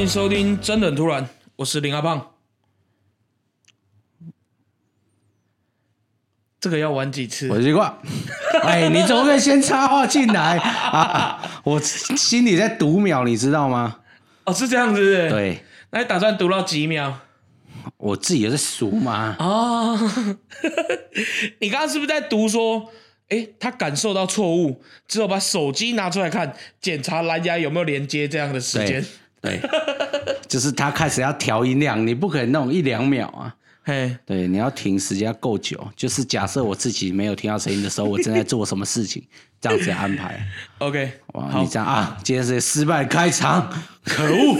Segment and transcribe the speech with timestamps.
[0.00, 1.24] 迎收听《真的很突然》，
[1.56, 2.34] 我是林阿胖。
[6.60, 7.48] 这个要玩几次？
[7.48, 7.96] 我习惯。
[8.62, 11.60] 哎，你怎么可以先插话进来啊？
[11.64, 14.00] 我心里在读秒，你知道吗？
[14.44, 15.28] 哦，是这样子。
[15.30, 17.12] 对，那你打算读到几秒？
[17.96, 19.34] 我自己也是数嘛。
[19.38, 19.98] 哦，
[21.60, 22.90] 你刚刚是不是在读说？
[23.28, 29.04] 哎，他感受到错误之后，把手机拿出来看，检查蓝牙有没有连接这样的时间。
[29.46, 29.60] 对，
[30.48, 33.54] 就是他开始要调音量，你不可能弄一两秒啊。
[33.84, 35.88] 嘿，对，你要停时间够久。
[35.94, 39.24] 就是假设我自己没有听到声音的时候，我正在做什么事情，
[39.60, 40.44] 这样子安排。
[40.78, 43.72] OK，哇，你这样啊，今天是失败开场，
[44.04, 44.58] 可恶！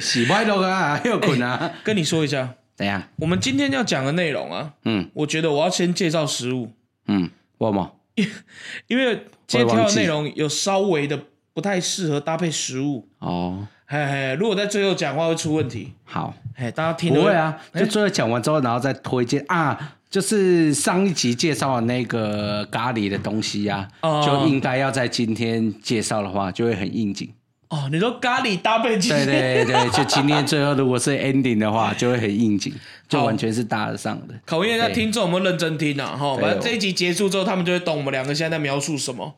[0.00, 1.70] 洗白了啊，又困啊。
[1.84, 3.02] 跟你说一下，怎样？
[3.16, 6.72] 我们今天要讲的内容啊，嗯，我觉得我要先介绍食物。
[7.06, 7.96] 嗯，为什么？
[8.88, 11.18] 因为今天挑的内容有稍微的
[11.60, 13.68] 不太适合搭配食物哦。
[13.84, 15.92] 嘿嘿，如果在最后讲话会出问题。
[16.04, 23.86] 好，嘿，大家听不会啊，就最后讲完之后，然后再推荐啊，就是上一集介绍的那个咖喱的东西呀，
[24.24, 27.28] 就应该要在今天介绍的话，就会很应景。
[27.68, 32.72] 哦，你说咖喱搭配对对对，就今天最后如果是 ending 的话，就会很应景，
[33.06, 34.32] 就完全是搭得上的。
[34.46, 36.16] 考验一下听众有没有认真听啊？
[36.16, 39.34] 哈，反正这一集结束之后，他们就会懂我们两个现在在描述什么。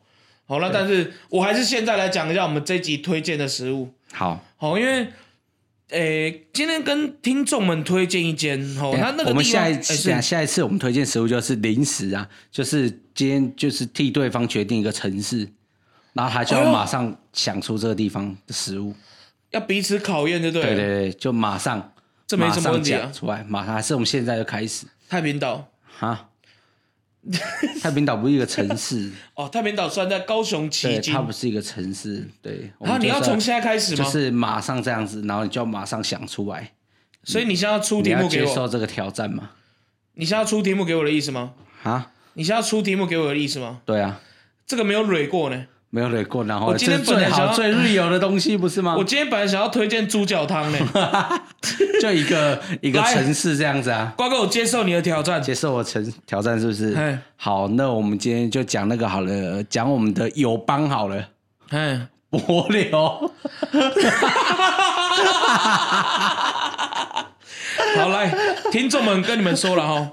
[0.46, 3.92] 好了，但是我还是现在来讲一下我们这一集推荐的食物。
[4.12, 5.08] 好，好，因为
[5.90, 15.48] 诶，今天跟听众们推荐一间，哦，那那个我们下一次下一次我们推荐食物就是零食啊，就是今天就是替对方决定一个城市。
[16.14, 18.94] 然后他就要马上想出这个地方的食物，
[19.50, 20.66] 要彼此考验，对不对？
[20.66, 21.94] 对对对，就马上，
[22.26, 24.84] 这没什么问题啊，出来，马上还是我们现在就开始。
[25.08, 26.28] 太平岛啊，
[27.80, 32.72] 太平岛不是一个城市哦，太平岛算在高雄旗津，它不是一个城市，对。
[32.80, 34.04] 然后你要从现在开始吗？
[34.04, 36.72] 就是马上这样子，然后你就要马上想出来。
[37.24, 39.50] 所以你现在要出题目给我，接受这个挑战吗？
[40.14, 41.52] 你现在要出题目给我的意思吗？
[41.84, 42.10] 啊？
[42.34, 43.80] 你现在要出题目给我的意思吗？
[43.86, 44.20] 对啊，
[44.66, 45.66] 这个没有蕊过呢。
[45.94, 48.94] 没有来过，然后我今天本来想要最 real 的东西，不是吗？
[48.96, 50.78] 我今天本来想要推荐猪脚汤呢，
[52.00, 54.10] 就一个 一个城市这样子啊。
[54.16, 57.18] 瓜哥，我接受你的挑战，接受我城挑战是不是？
[57.36, 61.28] 好，那我们今天就讲那个好了，讲我们的友邦好了。
[61.68, 62.88] 哎，柏流。
[67.96, 68.34] 好来，
[68.70, 70.10] 听众们跟你们说了哈，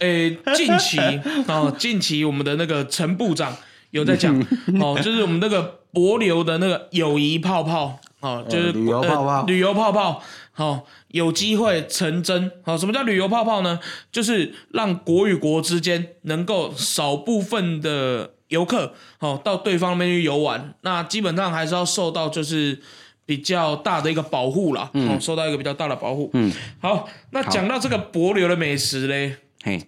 [0.00, 0.98] 诶，近期
[1.46, 3.56] 啊，近期我们的那个陈部长。
[3.90, 4.38] 有在讲。
[4.80, 7.98] 哦，就是我们那个博流的那个友谊泡泡。
[8.20, 12.50] 哦，就是旅游泡泡，旅游泡泡，好，有机会成真。
[12.64, 13.78] 好，什么叫旅游泡泡呢？
[14.10, 20.74] 就是让国与国之间能够少部分的游客，好，到对方那边去游玩。
[20.80, 22.80] 那基本上还是要受到就是
[23.24, 26.28] 比较大的一个保护啦，嗯，受到一个比较大的保护。
[26.32, 29.86] 嗯，好，那讲到这个博流的美食嘞，嘿，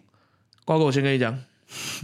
[0.65, 1.37] 瓜哥，我先跟你讲。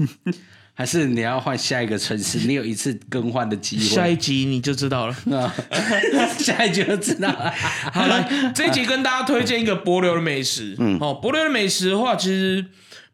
[0.78, 2.40] 还是你要换下一个城市？
[2.46, 3.82] 你有一次更换的机会。
[3.82, 5.16] 下一集你就知道了。
[6.38, 7.50] 下一集就知道了。
[7.50, 10.76] 好了，这一集跟大家推荐一个柏流的美食。
[10.78, 12.66] 嗯，哦，柏流的美食的话，其实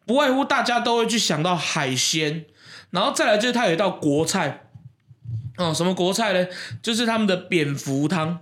[0.04, 2.46] 不外乎大家都会去想到海鲜，
[2.90, 4.64] 然后再来就是它有一道国菜。
[5.56, 6.44] 哦，什么国菜呢？
[6.82, 8.40] 就是他们的蝙蝠汤。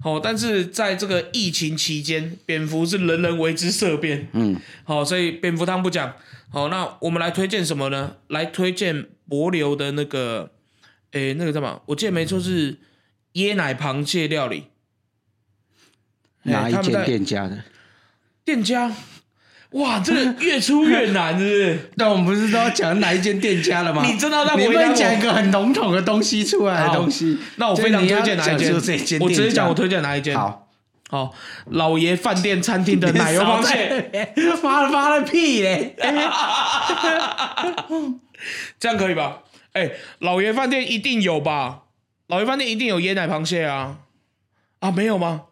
[0.00, 4.28] 好，但是在这个疫情期间，蝙蝠是人人为之色变。
[4.32, 6.14] 嗯，好，所以蝙蝠汤不讲。
[6.52, 8.16] 好，那我们来推荐什么呢？
[8.28, 10.50] 来推荐柏流的那个，
[11.12, 11.80] 诶，那个什么？
[11.86, 12.78] 我记得没错是
[13.34, 14.64] 椰奶螃蟹料理。
[16.42, 17.64] 哪一间店家的？
[18.44, 18.92] 店家？
[19.70, 21.90] 哇，这个越出越难，是不是？
[21.96, 24.04] 那我们不是都要讲哪一间店家了吗？
[24.04, 27.38] 你真的让我讲一个很笼统的东西出来的东西？
[27.56, 28.74] 那我非常推荐哪一间？
[29.20, 30.36] 我直接讲，我推荐哪一间？
[30.36, 30.61] 好。
[31.12, 31.30] 哦，
[31.66, 34.32] 老爷饭店餐厅的奶油螃蟹，
[34.62, 35.94] 发了发了屁嘞！
[38.80, 39.42] 这样可以吧？
[39.74, 41.82] 哎，老爷饭店一定有吧？
[42.28, 43.98] 老爷饭店一定有椰奶螃蟹啊！
[44.80, 45.42] 啊，没有吗？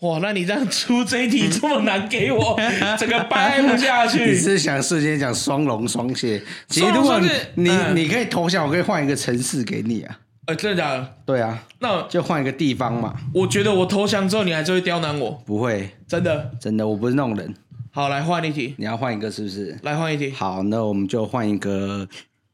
[0.00, 2.58] 哇，那你这样出这一题这么难给我，
[2.98, 4.30] 整个掰不下去。
[4.30, 6.42] 你是想瞬间讲双龙双蟹？
[6.68, 7.20] 其实如果
[7.54, 10.18] 你你可以投降，我可以换一个城市给你啊。
[10.54, 11.14] 真的假的？
[11.24, 13.14] 对啊，那就换一个地方嘛。
[13.34, 15.30] 我觉得我投降之后，你还是会刁难我。
[15.46, 17.54] 不会，真的，真的，我不是那种人。
[17.92, 18.74] 好，来换一题。
[18.78, 19.78] 你要换一个是不是？
[19.82, 20.30] 来换一题。
[20.30, 22.08] 好，那我们就换一个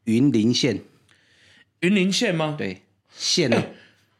[0.04, 0.80] 云林县。
[1.80, 2.54] 云林县吗？
[2.56, 2.82] 对，
[3.14, 3.62] 县呢？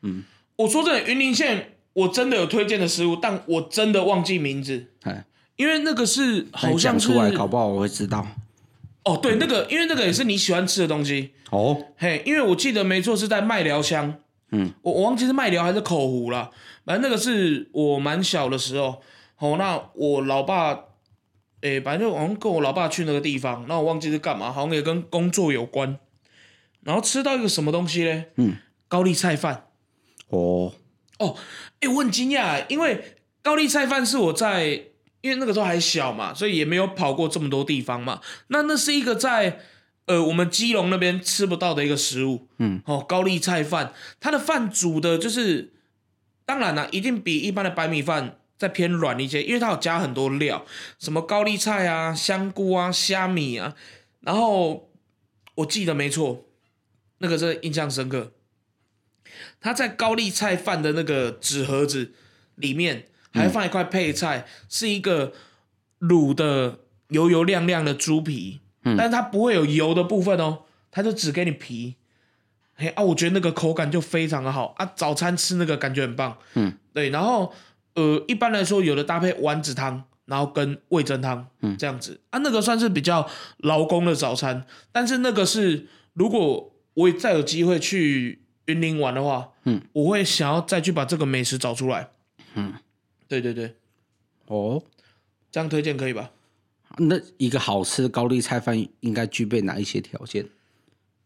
[0.02, 0.25] 嗯，
[0.56, 4.88] 我说真的，云林县我真的有推荐的食物，但我真的忘记名字。
[5.05, 5.25] 哎，
[5.56, 8.26] 因为那个是好像出来，搞不好我会知道。
[9.06, 11.81] 哦，对，那个，因为那个也是你喜欢吃的东西哦。
[11.97, 14.19] 嘿，因为我记得没错，是在麦寮乡
[14.50, 16.50] 嗯，我我忘记是麦寮还是口湖了，
[16.85, 19.00] 反正那个是我蛮小的时候。
[19.38, 20.76] 哦，那我老爸，
[21.61, 25.99] 诶，反正就好像跟我老爸去那个地方，那我忘记是干嘛，好像也跟工作有关。
[26.82, 28.31] 然后吃到一个什么东西嘞？
[28.37, 28.56] 嗯，
[28.88, 29.67] 高丽菜饭。
[30.31, 30.73] 哦
[31.19, 31.37] 哦，
[31.81, 34.85] 哎，我很惊讶，因为高丽菜饭是我在，
[35.21, 38.21] 因为那个时候还小嘛，所以也没有跑过这么多地方嘛。
[38.49, 39.61] 那那是一个在
[40.07, 42.49] 呃我们基隆那边吃不到的一个食物。
[42.59, 45.73] 嗯，哦，高丽菜饭，它的饭煮的就是，
[46.45, 50.65] 当然了，一定比一般的白米饭再偏软一些，因为它有加很多料，
[50.99, 53.75] 什么高丽菜啊、香菇啊、虾米啊。
[54.21, 54.91] 然后
[55.57, 56.45] 我记得没错。
[57.19, 58.35] 那个是印象深刻，
[59.59, 62.12] 他在高丽菜饭的那个纸盒子
[62.57, 65.33] 里面还放一块配菜，是一个
[66.00, 66.81] 卤的
[67.11, 71.94] 油油亮亮的猪皮，但是它不会有油的部分哦，它就只给你皮。
[72.75, 76.37] 嘿啊，我觉得那个口感就非常的好啊，早餐吃那个感觉很棒。
[76.55, 77.53] 嗯，对，然后
[77.94, 83.29] 呃，一般来说有的搭配丸子汤，然后跟味噌汤，嗯，这样子啊，那个算是比较
[83.59, 86.73] 劳工的早餐，但是那个是如果。
[86.97, 92.09] 我再有机会去云林玩的话，嗯，我会想要再去把这个美食找出来。
[92.55, 92.73] 嗯，
[93.28, 93.75] 对对对，
[94.46, 94.82] 哦，
[95.50, 96.31] 这样推荐可以吧？
[96.99, 100.46] 那一个好吃的高丽菜饭应该具备哪一些条件？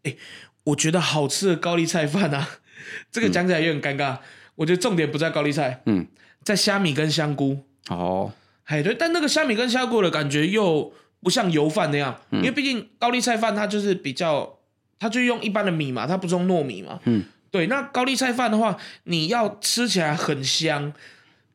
[0.03, 0.17] 哎，
[0.65, 2.49] 我觉得好吃的高丽菜饭啊，
[3.13, 4.19] 这个讲起来有点尴尬。
[4.57, 6.07] 我觉得重点不在高丽菜，嗯，
[6.43, 7.65] 在虾米跟香菇。
[7.89, 8.33] 哦，
[8.65, 14.57] 哎对，但那个虾米跟香菇的感觉又不像油饭那样，因为毕竟高丽菜饭它就是比较。
[15.03, 17.01] 它就用一般的米嘛，它不是用糯米嘛？
[17.07, 17.67] 嗯，对。
[17.69, 20.93] 那高丽菜饭的话，你要吃起来很香，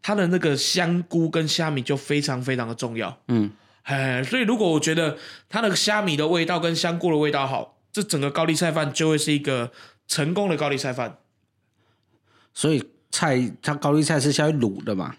[0.06, 3.18] 它的那个香菇跟虾米就非常非常的重要。
[3.28, 3.50] 嗯，
[3.82, 5.18] 哎，所以如果我觉得
[5.50, 9.72] 它的虾米的味道跟香菇的味道好，这整个高丽菜饭就会是一个
[10.08, 11.18] 成功的高丽菜饭。
[12.54, 15.16] 所以菜，它高丽菜是下去卤的嘛？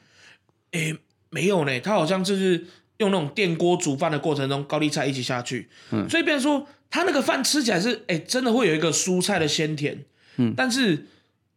[0.71, 0.95] 哎，
[1.31, 2.65] 没有呢，它好像就是
[2.99, 5.69] 用那种电锅煮饭的过程中，高丽菜一起下去。
[5.91, 6.69] 嗯，所以变说。
[6.89, 10.05] 它那个饭吃起来是，哎，真的会有一个蔬菜的鲜甜，
[10.37, 11.07] 嗯，但是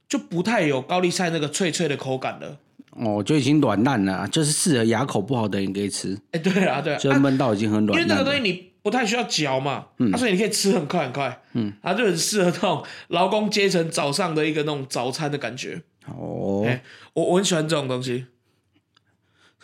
[0.09, 2.57] 就不太有高丽菜那个脆脆的口感了。
[2.99, 6.17] 哦，就已经软烂了，就是适合牙口不好的人可以吃。
[6.31, 7.99] 哎，对啊，对啊，就焖到已经很软。
[7.99, 15.81] 因为那个东西你不太需要嚼嘛，嗯，所以你可以吃很快很快，嗯，它就很适合那种劳工阶层早上的一个那种早餐的感觉。
[16.07, 16.65] 哦，
[17.13, 18.25] 我我很喜欢这种东西，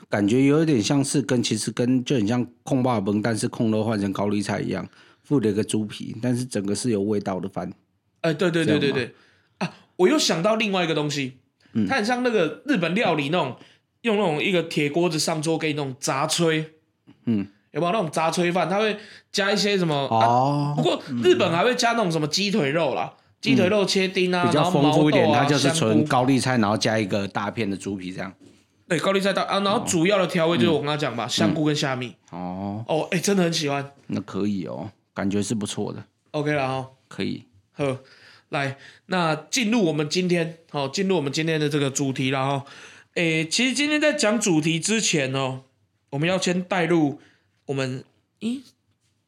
[0.10, 4.88] 感觉有一点像是跟其实跟就很像控霸崩，但是控肉换成高丽菜一样。
[5.24, 7.74] 附了一个猪皮，但是整个是有味道的饭。
[8.22, 9.16] 哎，对对对对对
[9.58, 9.74] 啊！
[9.96, 11.38] 我又想到另外一个东西，
[11.88, 13.56] 它很像那个日本料理那种，
[14.02, 16.66] 用那种一个铁锅子上桌给你那种杂炊。
[17.26, 18.70] 嗯，有没有那种杂炊饭？
[18.70, 18.98] 它会
[19.32, 19.96] 加一些什么？
[20.10, 25.32] 哦，不过日本还会加那种什么鸡腿肉啦，鸡腿肉切丁啊，比较丰富一点。
[25.34, 28.32] 它就是纯高丽菜，然后加一个大片的猪皮这样。
[28.88, 32.16] 对，高丽菜大啊，然后主要的调味就是我跟他讲吧，香菇跟虾米。
[32.32, 33.92] 哦哦，哎，真的很喜欢。
[34.08, 34.92] 那可以哦。
[35.16, 37.98] 感觉是不错的，OK 了哈，可以，呵，
[38.56, 42.66] 来，那进入我们今天，好，进入我们今天的这个主题了哈，
[43.14, 45.62] 诶，其实今天在讲主题之前哦，
[46.10, 47.20] 我们要先带入
[47.68, 48.04] 我们，
[48.40, 48.62] 咦，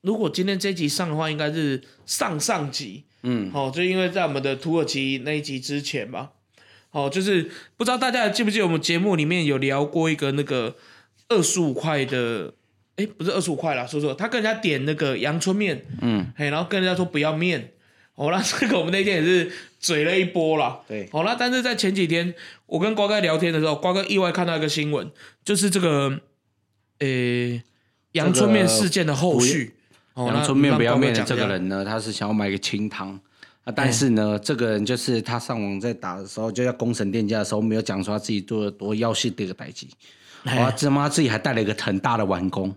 [0.01, 6.31] 如果今天这集上的话，应该是上上集，嗯，好，就因为在我们的土耳其那一集之前吧，
[6.89, 10.75] 好，就是不知道大家记不记得我们节目里面有聊过一个那个
[11.29, 12.53] 二十五块的。
[12.98, 17.74] 哎，不是二十五块啦，说说他跟人家点那个阳春面，嗯，嘿，然后跟人家说不要面，
[18.17, 22.33] 好啦，这个我们那天也是嘴了一波啦，对，好啦，但是在前几天
[22.65, 25.07] 我跟瓜哥聊天的时候，瓜哥意外看到一个新闻，
[25.45, 26.19] 就是这个，
[26.97, 27.62] 呃，
[28.13, 29.75] 阳春面事件的后续，
[30.15, 33.19] 阳春面不要面的这个人呢，他是想要买个清汤
[33.65, 39.88] 啊，但是呢，这个人就是他上网在打的时候，就要攻城店家的时候，没有讲出他自己做了多要细的一个代级，
[40.45, 42.75] 哇，他妈自己还带了一个很大的碗工。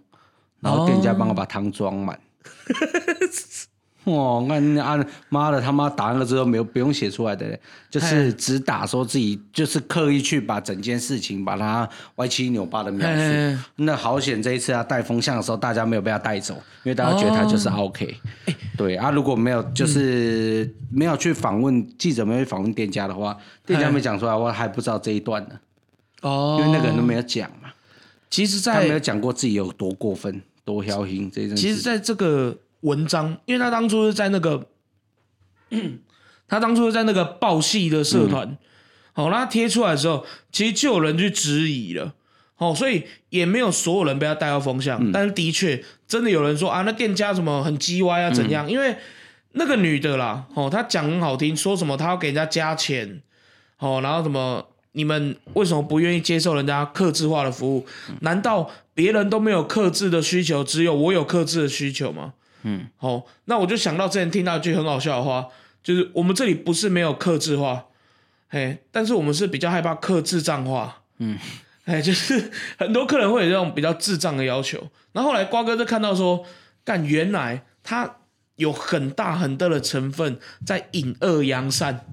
[0.60, 2.76] 然后店家帮我把汤装满，哇！
[4.48, 7.58] 那按妈的他妈打那个之后没有不用写出来的，
[7.90, 13.62] 就是只打说自己就是刻意去把整件事情把它歪七扭八的描述。
[13.76, 18.16] 那好险这一次他带风向的时候，大家没有被他带走，因为大家觉得他就是 OK。
[18.76, 23.36] 对啊，如果没有就是没有去访问记者，没有访问店家的话，
[23.66, 25.60] 店家没讲出来，我还不知道这一段呢。
[26.22, 27.70] 哦，因为那个人都没有讲嘛。
[28.30, 30.42] 其实，在他没有讲过自己有多过分。
[30.62, 34.68] 多小心这一其实，在这个文章，因为他当初是在那个，
[36.48, 38.56] 他当初是在那个报系的社团，
[39.12, 42.14] 好，那贴出来的时候，其实就有人去质疑了，
[42.56, 48.70] 哦，所以也没有所有人被他带到风向，但是的确真的有人说啊，那店家什么很鸡歪啊，怎样？
[48.70, 48.96] 因为
[49.52, 53.20] 那个女的啦，哦，她讲很好听，说什么她要给人家加钱，
[53.78, 57.86] 哦，然后什么你们为什么不愿意接受人家克制化的服务？
[58.20, 62.34] 难道别人都没有克制的需求，只有我有克制的需求吗？
[62.62, 65.48] 嗯，好，那我就想到之前听到一句很好笑的话，
[65.82, 67.86] 就是我们这里不是没有克制化，
[68.48, 71.38] 嘿，但是我们是比较害怕克制障化，嗯，
[71.86, 74.90] 哎，就是 很多客人会有这种比较智障的要求。
[75.12, 76.44] 然后后来瓜哥就看到说，
[76.84, 78.18] 干，原来他
[78.56, 82.04] 有很大很大的成分在引恶扬善，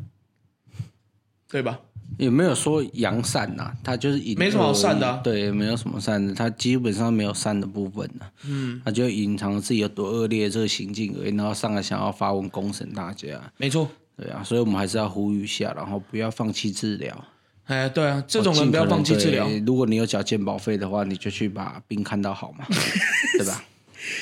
[1.49, 1.81] 对吧？
[2.17, 17.25] 也没有说扬善呐，他就是隐没什么好善的，对，没有什么善的，他基本上没有善的部分呐，嗯，他就隐藏自己有多恶劣这个行径而已，然后上来想要发文公审大家，没错，对啊，所以我们还是要呼吁一下，然后不要放弃治疗，
[17.65, 22.65] 哎，对啊，这种人不要放弃治疗，如果你有缴健保费的话，你就去把病看到好嘛，
[23.37, 23.63] 对吧？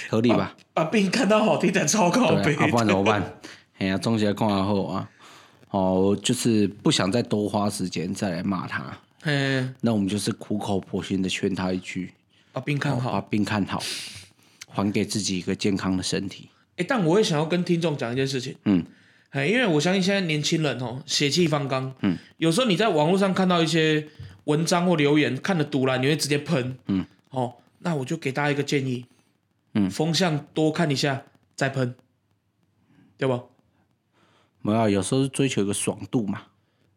[0.09, 0.55] 合理吧？
[0.73, 3.23] 把病看到好，听点超高杯，不然怎么办？
[3.77, 5.09] 哎呀，中邪看完后啊。
[5.75, 8.97] 哦，就是不想再多花时间再来骂他。
[9.21, 12.13] 嘿，那我们就是苦口婆心的劝他一句：
[12.53, 13.83] 把病看好，把病看好，
[14.69, 16.47] 还给自己一个健康的身体。
[16.77, 18.55] 哎，但我也想要跟听众讲一件事情。
[18.63, 18.85] 嗯，
[19.31, 21.93] 哎，因为我相信现在年轻人哦，血气方刚。
[21.99, 24.07] 嗯，有时候你在网络上看到一些
[24.45, 26.77] 文章或留言，看的毒了，你会直接喷。
[26.87, 29.05] 嗯，哦，那我就给大家一个建议。
[29.73, 31.93] 嗯，风向多看一下再喷，
[33.17, 33.49] 对不？
[34.65, 36.41] 没有，有时候是追求一个爽度嘛，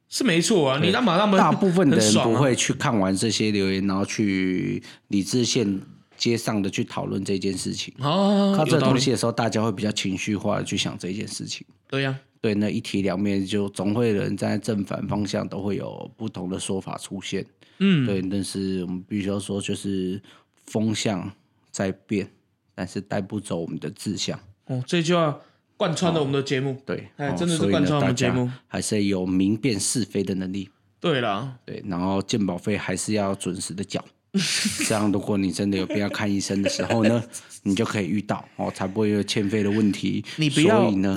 [0.08, 0.80] 是没错啊。
[0.82, 5.78] 你那马上大部分的人不会去看完这些留言，然后去理智线
[6.16, 7.92] 接上的去讨论这件事情。
[7.98, 11.66] 哦，看这东西的时候，大家会比较情绪化的去想这件事情。
[11.88, 17.44] 对呀，对，那一体两面，就总会有人在正反方向都会有不同的说法出现。
[17.80, 20.18] 嗯，对，但是我们必须要说，就是
[20.64, 21.30] 风向
[21.70, 22.26] 在变，
[22.74, 24.40] 但是带不走我们的志向。
[24.68, 25.38] 哦，这句话。
[25.78, 30.68] 贯穿了我们的节目，对，哎，真的是贯穿我们节目，还是有明辨是非的能力。
[31.00, 34.04] 对啦，对，然后鉴保费还是要准时的缴，
[34.88, 37.22] 这样如果你真的有必要看医生的时候呢，
[37.62, 40.24] 你就可以遇到哦，才不会有欠费的问题。
[40.36, 41.16] 你不要，所以呢，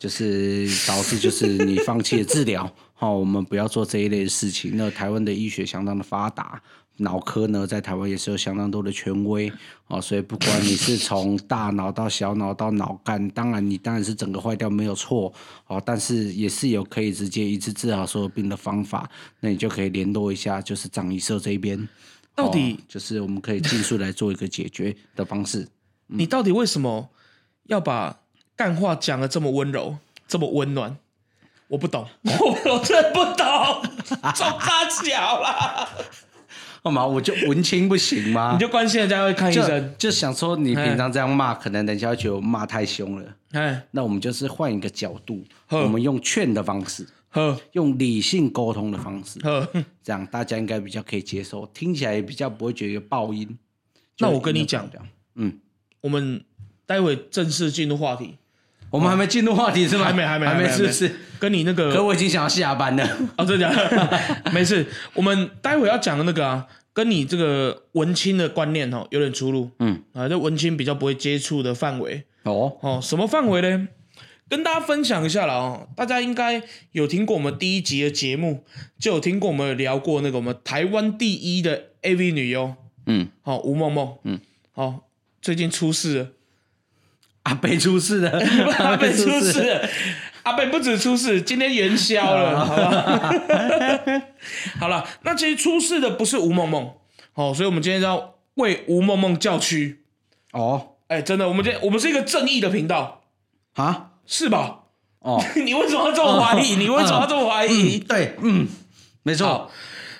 [0.00, 4.72] 就是导致就是你放弃了治疗，好， 我们不要做这一类的事情。
[4.74, 6.60] 那台湾的医学相当的发达。
[6.98, 9.52] 脑科呢，在台湾也是有相当多的权威
[9.88, 15.32] 哦，所以不管你是从大脑到小脑到脑干，当然你当然是整个坏掉没有错
[15.66, 21.88] 哦，但是也是有可以直接一次治好所有病的方法，那你就可以联络一下，就是张医社这边，
[22.34, 25.68] 到底就是我们可以尽速来做一个解决的方式。
[26.06, 27.08] 你到底为什么
[27.64, 28.20] 要把
[28.54, 29.96] 干话讲的这么温柔，
[30.28, 30.96] 这么温暖？
[31.68, 32.30] 我不懂，我
[32.74, 33.46] 我真不懂，
[34.34, 35.88] 中大小了。
[36.82, 37.06] 干嘛？
[37.06, 38.54] 我就文青不行吗？
[38.54, 43.36] 你就关心人家会看医生，就想说你平常这样骂，可能人家觉得骂太凶了。
[43.52, 47.06] 哎，那我们就是换一个角度，我们用劝的方式，
[47.72, 49.38] 用理性沟通的方式，
[50.02, 53.56] 这样大家应该比较可以接受，听起来也比较不会觉得有爆音。
[54.18, 54.90] 那我跟你讲，
[55.36, 55.60] 嗯，
[56.00, 56.44] 我们
[56.84, 58.38] 待会正式进入话题。
[58.92, 60.04] 我们还没进入话题是吗？
[60.04, 61.10] 还没，还没，还没，是不是？
[61.40, 63.08] 跟你那个，可我已经想要下班了。
[63.38, 63.68] 哦，真的，
[64.52, 64.86] 没事。
[65.14, 69.70] 我们待会要讲的那个啊，跟你这个文青的观念哦有点出入。
[69.78, 72.24] 嗯，啊，这文青比较不会接触的范围。
[72.42, 73.88] 哦哦，什么范围呢？
[74.48, 75.88] 跟大家分享一下了哦。
[75.96, 78.62] 大家应该有听过我们第一集的节目，
[79.00, 82.74] 就有听过我们聊过那个我们台湾第一的 AV 女优。
[83.06, 84.16] 嗯，好，吴梦梦。
[84.24, 84.38] 嗯，
[84.72, 85.08] 好，
[85.40, 86.28] 最近出事了。
[87.44, 88.38] 阿北 出事了，
[88.78, 89.88] 阿北出事了，
[90.44, 93.32] 阿北不止出事，今天元宵了，好吧？
[94.78, 96.92] 好了，那其实出事的不是吴梦梦，
[97.34, 100.04] 哦，所以我们今天要为吴梦梦叫屈。
[100.52, 103.22] 哦，哎，真的，我们今天我们是一个正义的频道
[103.74, 104.80] 啊，是吧？
[105.18, 106.76] 哦， 你为什么要这么怀疑？
[106.76, 107.98] 你为什么要这么怀疑？
[107.98, 108.68] 对，嗯，
[109.24, 109.70] 没错。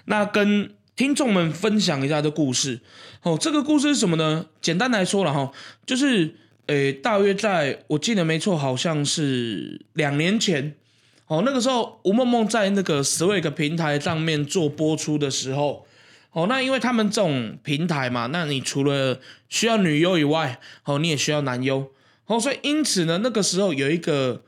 [0.07, 2.81] 那跟听众们分享一下这故事。
[3.23, 4.47] 哦，这个故事是什么呢？
[4.61, 5.53] 简单来说了哈，
[5.87, 6.42] 就是。
[6.67, 10.75] 诶，大约在我记得没错，好像是两年前，
[11.27, 15.85] 哦，那个时候吴梦梦在那个 Swag 平台上面做播出的时候，
[16.31, 21.91] 哦，那因为他们这种平台嘛，那你除了需要女优以外，哦，你也需要男优，
[22.27, 24.43] 哦，所以因此呢，那个时候有一个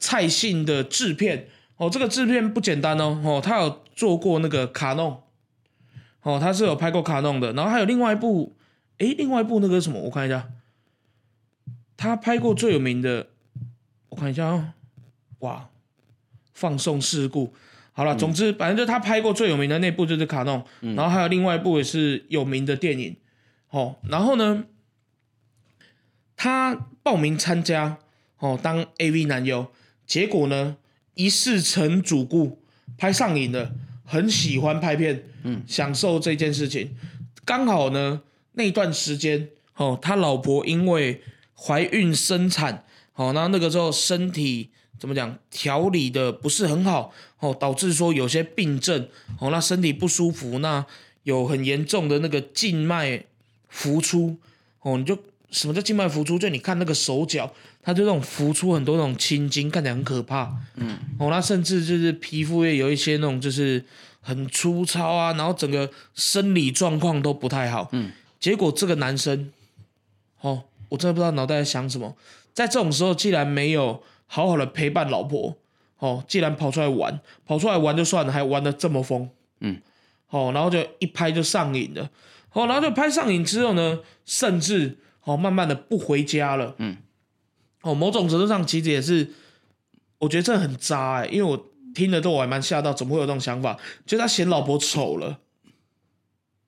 [0.00, 1.46] 蔡姓的制片，
[1.76, 5.22] 哦，这个制片不简单哦，哦，他有做过那个卡弄，
[6.22, 8.56] 哦，他是有拍过卡弄的，然后还有另外一部，
[8.98, 10.48] 诶，另外一部那个什么，我看一下。
[12.00, 13.28] 他拍过最有名的，
[14.08, 14.72] 我看一下啊，
[15.40, 15.68] 哇，
[16.54, 17.52] 放送事故。
[17.92, 23.14] 好了，总之反正就他拍过最有名的那部就是卡农，然后还有另外一部也是有名的电影。
[23.68, 24.64] 哦，然后呢，
[26.36, 27.98] 他报名参加，
[28.38, 29.70] 哦当 AV 男优，
[30.06, 30.78] 结果呢
[31.12, 32.62] 一世成主顾，
[32.96, 33.74] 拍上瘾了，
[34.06, 36.96] 很喜欢拍片，嗯，享受这件事情。
[37.44, 41.22] 刚好呢那段时间，哦他老婆因为
[41.60, 44.70] 怀孕生产，哦那那个时候身体。
[44.98, 45.34] 怎么讲？
[45.50, 50.84] 调理的不是很好哦，导致说有些病症哦，那身体不舒服，那
[51.22, 53.24] 有很严重的那个静脉
[53.70, 54.36] 浮出
[54.82, 55.18] 哦，你就
[55.50, 56.38] 什么叫静脉浮出？
[56.38, 57.50] 就你看那个手脚，
[57.82, 60.54] 它就那种浮出很多那种青筋，看起来很可怕。
[60.74, 63.82] 嗯，哦，那甚至就是皮肤也有一些那种就是
[64.20, 67.88] 很粗糙啊，然后整个生理状况都不太好。
[67.92, 69.50] 嗯，结果这个男生，
[70.42, 72.14] 哦，我真的不知道脑袋在想什么，
[72.52, 74.02] 在这种时候既然没有。
[74.32, 75.56] 好好的陪伴老婆，
[75.98, 79.28] 哦，既然跑出来玩，跑出来玩就算了，还玩的这么疯，
[79.58, 79.80] 嗯，
[80.28, 82.08] 哦，然后就一拍就上瘾了，
[82.52, 86.98] 哦，然后就拍上瘾之后呢，甚至哦，慢慢的不回家了，嗯，
[87.82, 89.30] 哦，某种程度上其实也是，
[90.18, 93.76] 我觉得这很渣哎，因为我听了都我还蛮吓到，怎么会有这种想法？
[94.06, 95.40] 就他嫌老婆丑了。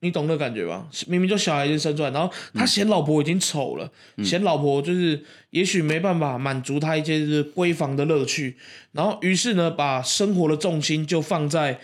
[0.04, 0.84] 你懂那感觉吧？
[1.06, 3.88] 明明就小孩已经生出来，然后他嫌老婆已经丑了，
[4.24, 8.56] 嫌老婆就是也许没办法满足他一些就是闺房的乐趣，
[8.90, 11.78] 然后于是呢，把生活的重心就放在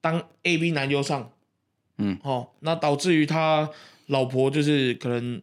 [0.00, 1.30] 当 A B 男优上，
[1.98, 3.68] 嗯，哦，那导致于他
[4.06, 5.42] 老婆就是可能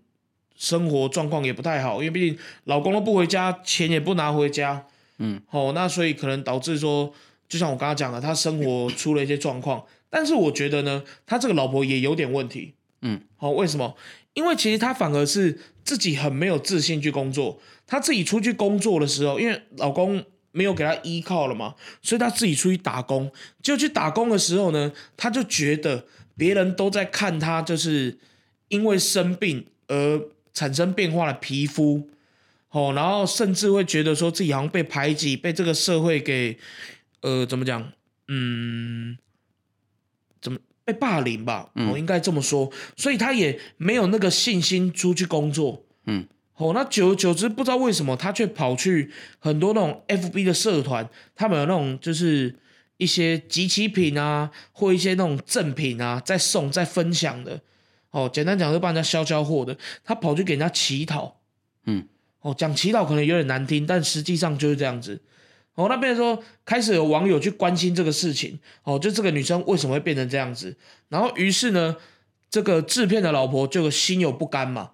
[0.55, 4.83] 生活状况也不太好，因为毕竟老公都不回家，钱也不拿回家，
[5.19, 7.13] 嗯，哦，那所以可能导致说，
[7.47, 9.83] 就像我刚刚讲的，他生活出了一些状况。
[10.09, 12.73] 但是我觉得呢，他这个老婆也有点问题。
[13.01, 13.95] 嗯，好，为什么？
[14.33, 17.59] 因为其实他反而是自己很没有自信去工作。
[17.85, 23.31] 他自己出去工作的时候，因为老公没有给他依靠了嘛，所以他自己出去打工。
[23.61, 26.05] 就去打工的时候呢，他就觉得
[26.35, 28.17] 别人都在看他，就是
[28.69, 30.21] 因为生病而
[30.53, 32.09] 产生变化的皮肤。
[32.69, 36.57] 哦，然后甚至会觉得说自己好像被排挤，被这个社会给
[37.21, 37.91] 呃怎么讲？
[38.27, 39.17] 嗯。
[40.87, 41.69] 被霸凌吧？
[41.91, 45.83] 我应该这么说，所以他也没有那个信心出去工作。
[46.05, 52.55] 嗯，哦，那久而久之，不知道为什么他却跑去很多那种 FB 的社团，他们有那种就是
[52.95, 57.59] 一些集齐品啊，或一些那种赠品啊，在送在分享的。
[58.11, 61.41] 哦，简单讲就帮人家销销货的，他跑去给人家乞讨。
[61.85, 62.07] 嗯，
[62.39, 65.21] 哦，讲乞讨可能有点难听，但实际上就是这样子。
[65.77, 70.75] 哦，那边说开始有网友去关心这个事情，哦，就这个女生为什么会变成这样子？
[71.07, 71.95] 然后于是呢，
[72.49, 74.93] 这个制片的老婆就心有不甘嘛，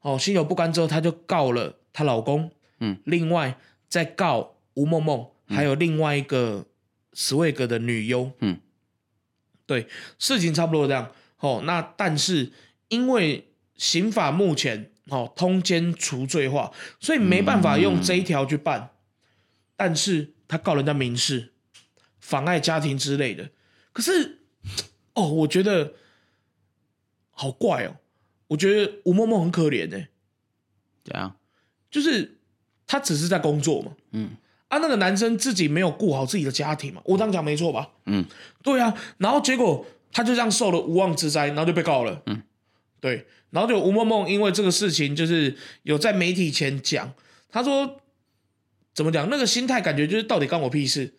[0.00, 3.56] 哦，心有不甘之后，她就告了她老公，嗯，另外
[3.88, 6.66] 再告吴梦梦，还有另外一个
[7.14, 8.58] Swag 的女优，嗯，
[9.66, 9.86] 对，
[10.18, 12.50] 事情差不多这样，哦，那但是
[12.88, 18.90] 因为刑法目前哦通奸除罪化，所以没办法用这一条去办。
[19.76, 21.52] 但是他告人家民事，
[22.20, 23.50] 妨碍家庭之类的。
[23.92, 24.38] 可是，
[25.14, 25.94] 哦，我觉得
[27.30, 27.96] 好怪哦。
[28.48, 30.08] 我觉得吴梦梦很可怜哎。
[31.04, 31.36] 怎样？
[31.90, 32.38] 就是
[32.86, 33.92] 他只是在工作嘛。
[34.12, 34.30] 嗯。
[34.68, 37.02] 啊，那个男生自己没有顾好自己的家庭嘛。
[37.04, 37.90] 我这样讲没错吧？
[38.06, 38.24] 嗯。
[38.62, 38.94] 对啊。
[39.18, 42.22] 然后结果他就这样受了无妄之灾，然后就被告了。
[42.26, 42.42] 嗯。
[43.00, 43.26] 对。
[43.50, 47.12] 然后就吴梦梦因为这个事情，就是有在媒体前讲，
[47.50, 48.00] 他说。
[48.94, 49.28] 怎么讲？
[49.28, 51.12] 那个心态感觉就是到底关我屁事。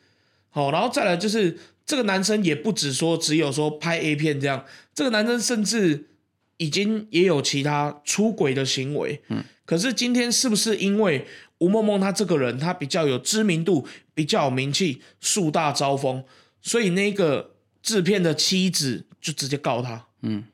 [0.50, 6.08] 好，然后再来就是这个男生也不止说只有说拍 A 片这样，这个男生甚至
[6.56, 9.22] 已经也有其他出轨的行为。
[9.28, 16.24] 嗯，可是今天是不是因为吴梦梦她这个人她比较有知名度，比较有名气，树大招风，
[16.62, 20.08] 所以那个制片的妻子就直接告他？
[20.22, 20.46] 嗯，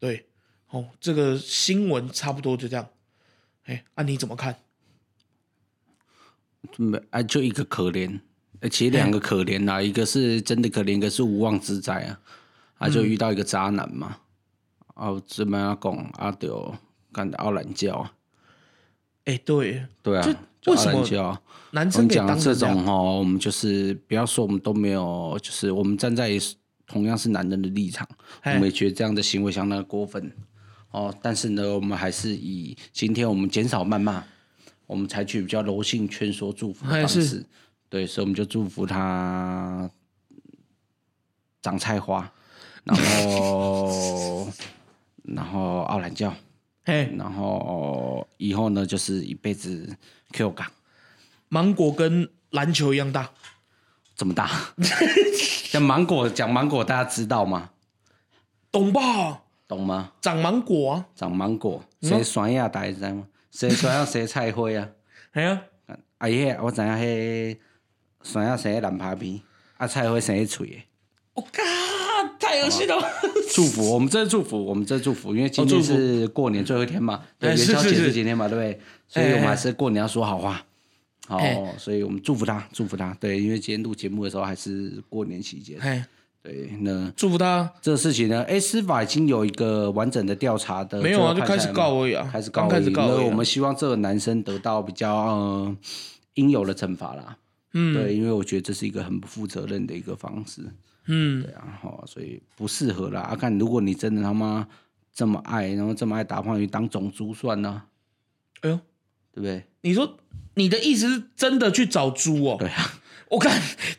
[0.00, 0.24] 对，
[0.70, 2.88] 哦，这个新闻差不多就这样。
[3.64, 4.56] 哎，啊你怎么看？
[6.76, 8.20] 没啊，就一个可怜，
[8.70, 12.20] 其实两个可怜呐，一个是真的可怜，一个是无妄之灾啊，
[12.78, 14.18] 啊，就遇到一个渣男嘛，
[14.94, 16.74] 啊，怎么样讲啊，就
[17.12, 18.12] 干的傲懒叫啊，
[19.24, 20.22] 哎，对，对啊，
[20.60, 26.30] 就傲懒叫，男生讲这种哦，我们就是不要说我们都没有，就是我们站在
[26.86, 28.08] 同样是男人的立场，
[28.44, 30.32] 我们也觉得这样的行为相当过分。
[30.92, 34.22] 哦，但是呢，我们还是以今天我们减少谩骂。
[34.92, 37.42] 我们采取比较柔性劝说、祝福的方式，
[37.88, 39.90] 对，所以我们就祝福他
[41.62, 42.30] 长菜花，
[42.84, 44.46] 然后
[45.22, 46.34] 然后奥兰教，
[46.84, 49.96] 嘿，然后以后呢就是一辈子
[50.32, 50.70] Q 港，
[51.48, 53.30] 芒果跟篮球一样大，
[54.14, 54.50] 这么大？
[55.72, 57.70] 讲芒果，讲芒果，大家知道吗？
[58.70, 59.42] 懂吧？
[59.66, 60.12] 懂吗？
[60.20, 62.68] 长芒果啊，长芒果，谁酸亚？
[62.68, 63.26] 大家知道吗？
[63.52, 64.88] 谁说要谁菜花啊？
[65.32, 65.62] 系啊，
[66.18, 67.56] 啊伊迄我知影迄
[68.22, 69.40] 山下生蓝趴边，
[69.76, 70.84] 啊菜花生脆诶。
[71.34, 71.62] 我靠，
[72.38, 72.94] 太恶心了！
[73.54, 78.80] 祝福我们这祝福，我们这祝福，因为今天是过年最后一天嘛，对，元宵节是今天嘛，对不对？
[79.06, 80.64] 所以我们还是过年要说好话。
[81.26, 81.40] 好，
[81.78, 83.14] 所以我们祝福他，祝福他。
[83.20, 85.78] 对，因为今天录节目的时候还是过年期间。
[86.42, 87.72] 对，那祝福他。
[87.80, 92.84] 这个事情呢，哎，司法已经有一个完整的调查的，没有啊，就开始告而已啊，开始告而已。
[92.84, 95.76] 因为我们希望这个男生得到比较呃
[96.34, 97.36] 应有的惩罚啦。
[97.74, 100.62] 嗯，对，因为我觉得这是一个很不负责任的一个方式。
[101.06, 103.20] 嗯，对啊，好，所以不适合啦。
[103.20, 104.66] 啊，看如果你真的他妈
[105.14, 107.84] 这么爱，然后这么爱打胖鱼当种猪算呢？
[108.62, 108.76] 哎呦，
[109.32, 109.64] 对不对？
[109.82, 110.16] 你说
[110.54, 112.56] 你的意思是真的去找猪哦？
[112.58, 112.98] 对啊。
[113.32, 113.50] 我看，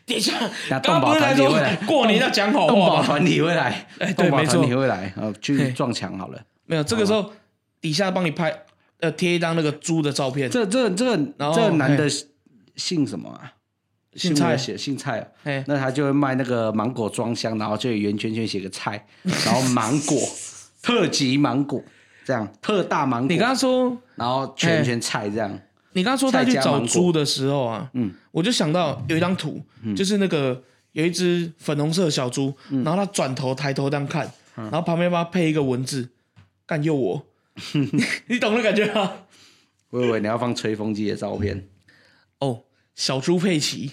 [0.06, 0.32] 等一下，
[0.80, 1.52] 刚不是来说
[1.88, 3.02] 过年要讲好话吗？
[3.04, 6.40] 团体会来，哎，对，没错，团体会来，呃，去撞墙好了。
[6.66, 7.32] 没有，这个时候
[7.80, 8.56] 底下帮你拍，
[9.00, 10.48] 呃，贴一张那个猪的照片。
[10.48, 11.16] 这、这、这个，
[11.52, 12.08] 这个男的
[12.76, 13.54] 姓什么啊？
[14.14, 15.28] 姓蔡，写姓蔡。
[15.42, 19.04] 哎，那他就会卖那个芒果装箱，然后就圆圈圈写个菜，
[19.44, 20.16] 然后芒果
[20.80, 21.82] 特级芒果，
[22.24, 23.28] 这样特大芒果。
[23.28, 25.58] 你刚刚说，然后圈圈菜这样。
[25.94, 29.60] 你刚刚说他去找猪的时候啊，嗯，我就想到有一张图，
[29.96, 36.10] 就是那个有一只粉红色的小猪，然后他转头抬头这样看，然后旁边帮他配一个文字，
[36.66, 37.26] 干又我，
[38.28, 39.10] 你懂的感觉吗？
[39.90, 41.68] 我以为你要放吹风机的照片。
[42.40, 42.62] 哦，
[42.96, 43.92] 小猪佩奇，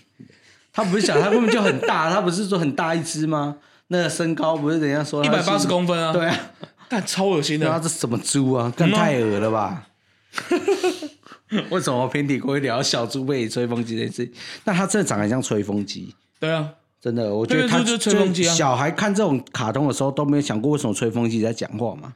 [0.74, 3.58] 他不是小，他根本就很大，他不是说很大一只吗？
[3.88, 6.12] 那个身高不是人家说一百八十公分啊？
[6.12, 6.52] 对啊，
[6.90, 8.74] 但超恶心的，那这什么猪啊？
[8.76, 9.90] 干太恶了吧？
[11.70, 14.32] 为什么平底锅会聊小猪被吹风机这件事？
[14.64, 16.16] 那他真的长得像吹风机。
[16.40, 18.54] 对啊，真的，我觉得他就吹风机啊。
[18.54, 22.14] 小孩看这种卡通的时候都没有想过为什么吹风机在讲话嘛。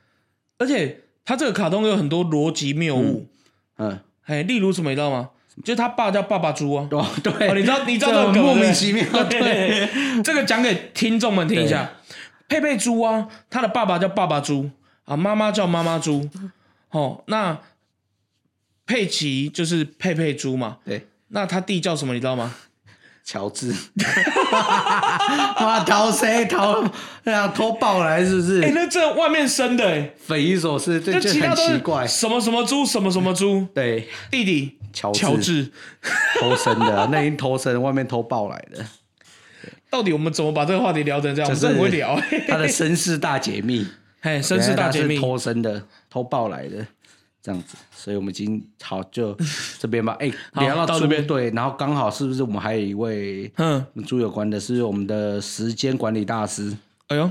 [0.58, 3.28] 而且他这个卡通有很多逻辑谬误。
[3.78, 5.32] 嗯，哎，例如什么你知道吗？
[5.64, 6.88] 就他爸叫爸爸猪啊。
[6.92, 9.04] 哦，对，你知道你知道这个莫名其妙。
[9.30, 11.92] 对，这个讲给听众们听一下。
[12.48, 14.70] 佩佩猪啊，他的爸爸叫爸爸猪
[15.04, 16.30] 啊，妈妈叫妈妈猪。
[16.92, 17.60] 哦，那。
[18.86, 22.14] 佩奇就是佩佩猪嘛，对，那他弟叫什么？
[22.14, 22.56] 你知道吗？
[23.24, 23.74] 乔治，
[25.60, 26.84] 哇，逃谁逃？
[27.24, 28.62] 哎呀，偷爆来是不是？
[28.62, 32.06] 哎，那这外面生的，哎，匪夷所思，这就很奇怪。
[32.06, 33.68] 什么什么猪，什么什么猪？
[33.74, 35.72] 对，弟弟乔乔治
[36.40, 38.86] 偷生的，那已经偷生，外面偷抱来的。
[39.90, 41.50] 到底我们怎么把这个话题聊成这样？
[41.50, 42.22] 我真的会聊。
[42.48, 43.88] 他的身世大解密，
[44.22, 46.86] 嘿，身世大解密，偷生的，偷抱来的。
[47.46, 49.38] 这样子，所以我们已经好就
[49.78, 50.18] 这边吧。
[50.20, 56.76] 哎，聊到这边对，然后刚好是不是我们还有一位嗯猪有关的，是我们的时间管理大师。
[57.06, 57.30] 哎呦，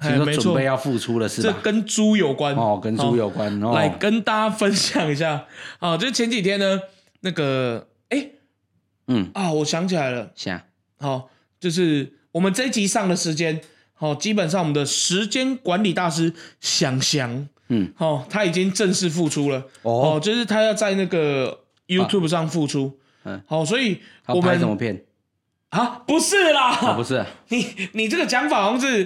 [0.00, 1.52] 听说准备要复出了，是吧？
[1.52, 3.72] 这跟猪有关哦，跟猪有关哦。
[3.74, 5.44] 来跟大家分享一下
[5.80, 6.78] 啊，就是前几天呢，
[7.22, 8.28] 那个哎，
[9.08, 10.62] 嗯啊，我想起来了，想
[11.00, 13.60] 好，就是我们这一集上的时间，
[13.94, 17.48] 好，基本上我们的时间管理大师想想。
[17.74, 19.64] 嗯，哦，他已经正式复出了。
[19.80, 22.98] 哦，就是他要在那个 YouTube 上复出。
[23.24, 25.04] 嗯，好，所以我们怎么片？
[25.70, 27.24] 啊，不是啦，不是。
[27.48, 29.04] 你你这个讲法好像是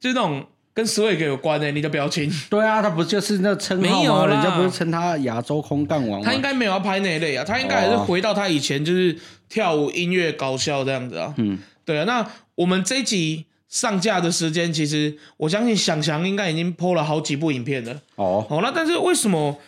[0.00, 2.32] 就是那种跟 Swag 有关的，你的表情。
[2.48, 4.26] 对啊，他不就是那称号吗？
[4.26, 6.24] 人家不是称他亚洲空干王吗？
[6.26, 9.14] 他应该没有要拍那一类啊，他应该还是回到他以前就是
[9.50, 11.34] 跳舞、音乐、搞笑这样子啊。
[11.36, 12.04] 嗯，对啊。
[12.04, 13.44] 那我们这集。
[13.72, 18.02] 上架的时间，其实我相信想翔应该已经 PO 了好几部影片了。
[18.16, 19.58] 哦，好那，但是为什么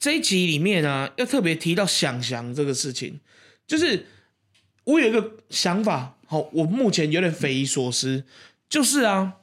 [0.00, 3.20] 这一集里面呢，要特别提到想翔这个事情？
[3.64, 4.04] 就是
[4.82, 8.24] 我有一个想法，好，我目前有点匪夷所思，
[8.68, 9.34] 就是啊，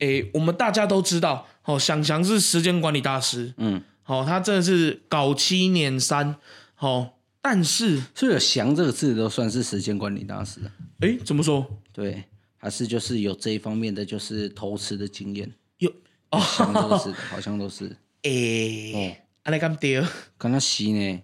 [0.00, 6.34] 诶，我们大家都知道，好，想翔是时间管理大师，嗯，好，他真的是搞七年三，
[6.74, 10.60] 好，但是所有“翔”这个字都算是时间管理大师？
[10.98, 11.64] 哎，怎么说？
[11.92, 12.24] 对。
[12.64, 15.90] 还是就是有这一方面的，就是投吃的经验，有
[16.30, 17.94] 哦，好像都是， 好像都是。
[18.22, 20.02] 诶，阿你咁屌？
[20.38, 21.22] 刚刚是呢，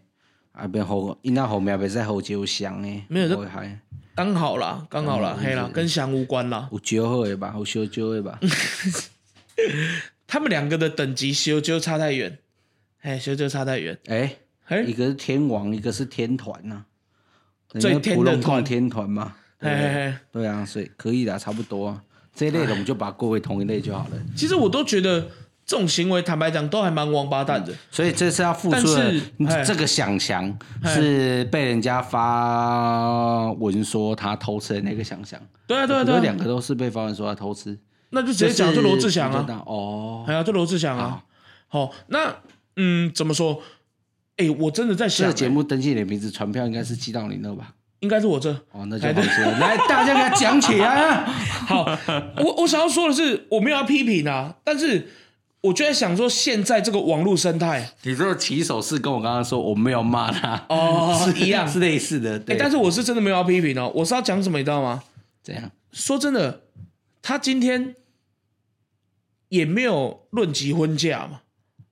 [0.53, 3.35] 啊边后，因那后面别再后就香呢，没有这
[4.15, 6.69] 刚好啦，刚好啦，嘿啦，跟香无关啦。
[6.73, 8.39] 有酒好的吧，有烧酒的吧。
[10.29, 12.39] 他们两个的等级修就差太远，
[13.01, 13.99] 哎，修就差太远。
[14.09, 14.37] 哎，
[14.87, 16.85] 一个是天王，一个是天团呐，
[17.81, 19.37] 最天的团，天团嘛。
[19.61, 22.03] 对对啊，所以可以的，差不多啊
[22.35, 24.17] 这一类的，我们就把归为同一类就好了。
[24.35, 25.21] 其实我都觉得
[25.67, 27.73] 这种行为，坦白讲，都还蛮王八蛋的。
[27.91, 29.15] 所以这是要付出的。
[29.65, 35.41] 这个想象是被人家发文说他偷吃的那个想象。
[35.67, 37.79] 对啊对啊对啊，两个都是被发文说他偷吃。
[38.11, 39.63] 那就直接讲就罗志祥啊。
[39.67, 41.23] 哦，还有就罗志祥啊。
[41.69, 42.35] 好，那
[42.77, 43.63] 嗯，怎么说？
[44.37, 47.75] 哎，我真的在想，节目登记你的名字，传票应该是寄到你那吧？
[48.01, 48.51] 应该是我这。
[48.73, 49.45] 哦，那就好说。
[49.61, 51.25] 来，大家给他讲起来。
[51.25, 51.85] 好，
[52.39, 55.09] 我我想要说的是，我没有要批评啊，但是
[55.61, 62.43] 我就在想说，现在这个网络生态，你这个起手是跟我刚刚说我没有骂他哦， 是一样，是类似的。
[62.47, 65.03] 哎，但是我是真的没有要批评哦，我是要讲什么，你知道吗？
[65.43, 65.71] 怎样？
[65.93, 66.63] 说真的，
[67.21, 67.97] 他今天
[69.49, 71.41] 也没有论及婚嫁嘛，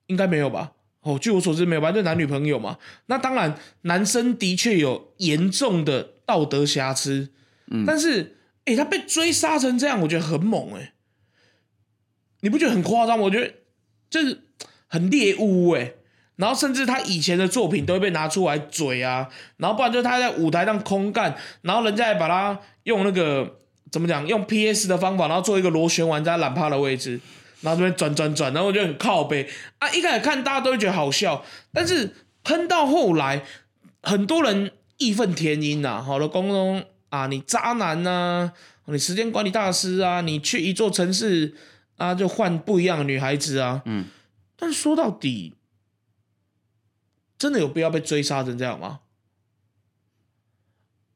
[0.06, 0.72] 应该没有吧？
[1.08, 1.90] 哦，据我所知没有吧？
[1.90, 2.76] 就男女朋友嘛。
[3.06, 7.30] 那当然，男生的确有严重的道德瑕疵。
[7.70, 10.92] 嗯，但是，哎，他被追杀成这样，我觉得很猛哎。
[12.40, 13.18] 你不觉得很夸张？
[13.20, 13.54] 我觉得
[14.10, 14.42] 就是
[14.86, 15.94] 很猎物哎。
[16.36, 19.28] 然后，甚至他以前的作品都会被拿出来嘴啊。
[19.56, 24.26] 然后，不然就是他在舞台上空干，然后人家还把他用那个怎么讲？
[24.26, 24.86] 用 P.S.
[24.86, 27.18] 的方法，然后做一个螺旋丸在懒趴的位置。
[27.60, 29.90] 然后这边转转转，然后我就很靠背啊！
[29.90, 33.44] 一开始看大家都会觉得好笑，但是喷到后来，
[34.02, 36.02] 很多人义愤填膺呐。
[36.02, 38.52] 好了，公公啊，你渣男呐，
[38.86, 41.56] 你时间管理大师啊，你去一座城市
[41.96, 43.82] 啊，就换不一样的女孩子啊。
[43.86, 44.06] 嗯。
[44.56, 45.54] 但是说到底，
[47.36, 49.00] 真的有必要被追杀成这样吗？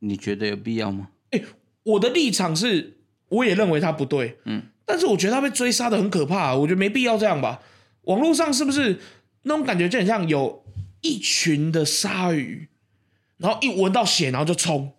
[0.01, 1.11] 你觉得有必要吗？
[1.31, 1.41] 哎，
[1.85, 4.39] 我的立场是，我也认为他不对。
[4.45, 4.65] 嗯。
[4.85, 7.61] 但是我觉得他被追杀的很可怕，我觉得没必要这样吧。
[8.03, 9.01] 网络上是不是
[9.43, 10.65] 那种感觉就很像有
[11.01, 12.69] 一群的鲨鱼，
[13.39, 14.93] 然后一闻到血然后就冲？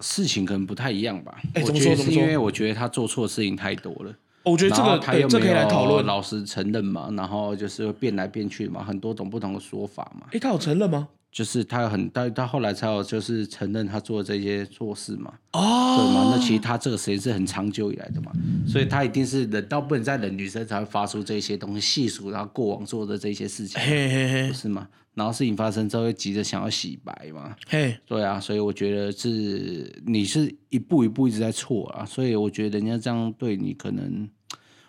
[0.00, 1.40] 事情可能不太一样吧。
[1.54, 1.96] 哎，怎么说？
[1.96, 2.22] 怎么说？
[2.22, 4.14] 因为我觉得他做错事情太多了。
[4.44, 10.28] 我觉得这个他又可以来讨论，老实承认嘛，然后就是变来变去嘛，很多种不同的说法嘛。
[10.32, 11.08] 哎，他有承认吗？
[11.30, 16.32] 就是他有很，他他后来才有就是承认他做这些错事嘛，哦，对嘛？
[16.34, 18.32] 那其实他这个时间是很长久以来的嘛，
[18.66, 24.88] 所以他一定是忍到不能再忍，女生才会发出这些东西细数他过往做的这些事情，嘿嘿嘿，不是吗？
[25.14, 34.28] 然后事情发生之后会急着想要洗白嘛，嘿，对啊，所以我觉得是你是一步一步一直在错啊，所以我觉得人家这样对你可能，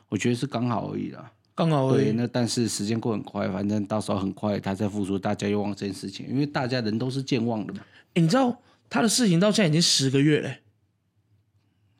[0.07, 1.31] 我觉得是刚好而已啦。
[1.59, 7.81] 刚好对，那但是时间过很快，反正到时候很快他再复出，大家又忘这件事情，因为大家人都是健忘的嘛。
[8.13, 10.59] 你知道他的事情到现在已经十个月嘞，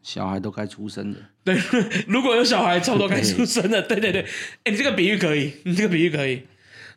[0.01, 1.17] 小孩都该出生了。
[1.43, 1.59] 对，
[2.07, 3.81] 如果有小孩，差不多该出生了。
[3.81, 4.21] 对 对对，
[4.63, 6.43] 哎，你这个比喻可以，你这个比喻可以。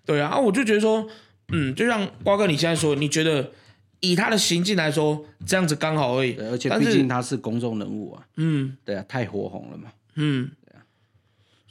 [0.06, 1.04] 对啊，我就觉得说，
[1.48, 3.50] 嗯，就像瓜哥你现在说，你觉得
[3.98, 6.36] 以他的行径来说，这样子刚好而已。
[6.36, 10.48] 而且毕竟他是公众人物啊，嗯，对啊，太火红了嘛，嗯。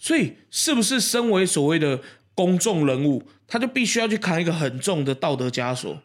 [0.02, 2.02] 所以，是不是身为所谓的
[2.34, 6.02] 公众人物，他就必须要去扛一个很重的道德枷锁？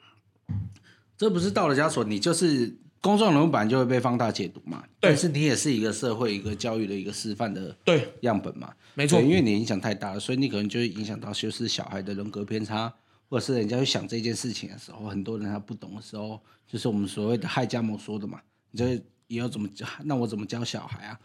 [1.17, 4.85] 这不是道德枷锁，你就是公众人物，本来就会被放大解读嘛。
[5.01, 8.71] 但是你也是一个社会、一个教育的一个示范的对样本嘛。
[8.93, 12.93] 没错，因为你影响太大了，所以你可能就会影响到就是小孩的人格偏差，
[13.31, 16.39] 或者是人家去想这件事情的时候，很多人他不懂的时候，
[16.71, 18.39] 就是我们所谓的害家母说的嘛。
[18.71, 19.87] 你这以后怎么教？
[20.05, 21.19] 那我怎么教小孩啊？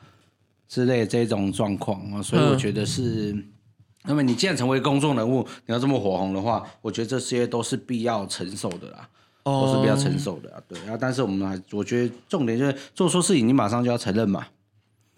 [0.72, 3.36] 之类这种状况啊，所以我觉得是，
[4.06, 9.10] 那么你既然成为公众人物，你要这么火红的话，我觉得这些都是必要承受的啦，
[9.44, 10.64] 都是必要承受的啊。
[10.70, 14.48] 对啊，但是我们还，我觉得重点就是做错事情，你马上就要承认嘛。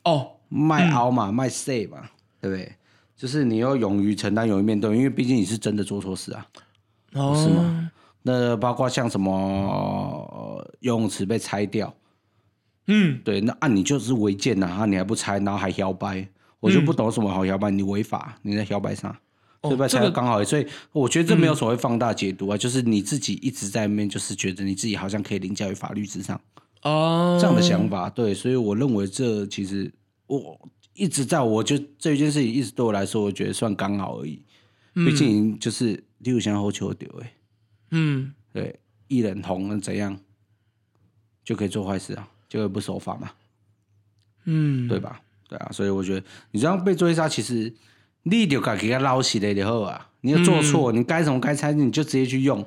[0.05, 2.09] 哦，卖凹嘛，卖 say 嘛，
[2.41, 2.73] 对不对？
[3.15, 6.47] 就是你要勇于承担，勇于面对，因为毕竟你是真的做错事啊，
[7.13, 7.91] 是吗？
[8.23, 11.93] 那包括像什么游泳池被拆掉。
[12.87, 16.27] 嗯，对，那按你就是违建呐，啊，你还不拆，然后还摇摆，
[16.59, 19.19] 我就不懂什么好摇摆，你违法，你在摇摆啥？
[19.61, 19.87] 对吧？
[19.87, 26.39] 这个刚好，所以我觉得这没有所谓放大解读啊，就是你自己一直在面，就是觉得你自己好像可以凌驾于法律之上
[26.81, 29.89] 哦，这样的想法，对，所以我认为这其实
[30.27, 30.59] 我
[30.93, 34.43] 一直在，我就这一件事情一直对我来说，我觉得算刚好而已，
[34.93, 37.33] 毕竟就是六箱后球丢哎，
[37.91, 40.19] 嗯，对，一人红能怎样
[41.45, 42.27] 就可以做坏事啊？
[42.53, 43.31] 就会不守法嘛，
[44.45, 45.19] 嗯，对吧？
[45.49, 47.73] 对啊，所以我觉得你这样被追杀，其实
[48.21, 50.07] 你就该给他捞起来就好啊。
[50.21, 52.63] 你要做错，你该什么该拆，你就直接去用，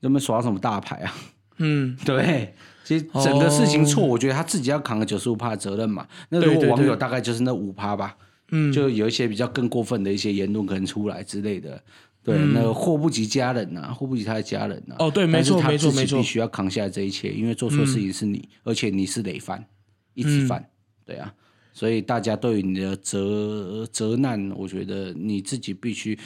[0.00, 1.14] 那么耍什么大牌啊？
[1.58, 2.54] 嗯， 对。
[2.82, 6.06] 其实整个事情错，我觉得他自己要扛个九十五趴的责任嘛。
[6.30, 8.16] 那如果网友大概就是那五趴吧，
[8.52, 11.82] 嗯，就有一些比较更过分的一些言论可能出来之类的。
[12.26, 14.96] 对，那祸不及家人呐，祸不及他的家人呐。
[14.98, 19.64] 哦，对，没错，没错，没错，必须要扛下这一切，因为做错事情是你，而且你是累犯，
[20.14, 20.68] 一直犯，
[21.04, 21.32] 对啊。
[21.72, 26.18] 所以大家对于你的责责难，我觉得你自己必须，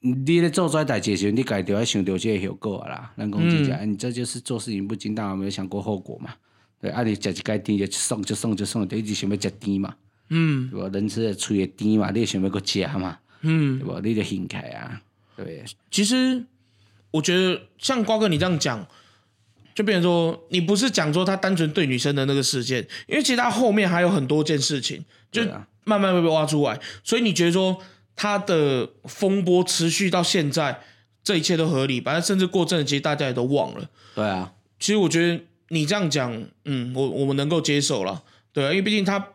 [0.00, 3.12] 你在做这代事情，你改掉要想到这个后果啦。
[3.16, 6.34] 人讲真讲，你这就是做事情不经大脑，没有想过后果嘛。
[6.80, 9.94] 对，啊，你食一该甜就送就送就送，就一直想要食甜嘛。
[10.28, 10.90] 嗯，对吧？
[10.92, 13.18] 人吃的嘴会甜嘛，你也想要个食嘛？
[13.42, 13.98] 嗯，对不？
[14.00, 15.00] 你就兴开啊，
[15.36, 16.44] 对，其实
[17.10, 18.86] 我觉得像瓜哥你这样讲，
[19.74, 25.42] 就变成说你不是讲说他单纯对女生的那个事件，因为其实他后面还有很多件事情，就
[25.84, 26.78] 慢慢会被挖出来。
[27.02, 27.78] 所以你觉得说
[28.14, 30.80] 他的风波持续到现在，
[31.24, 33.88] 这一切都合理，反正甚至过阵子，其实大家也都忘了。
[34.14, 38.22] 对啊，其实我觉得你这样讲，嗯，我我们能够接受了。
[38.52, 39.28] 对啊，因为毕竟他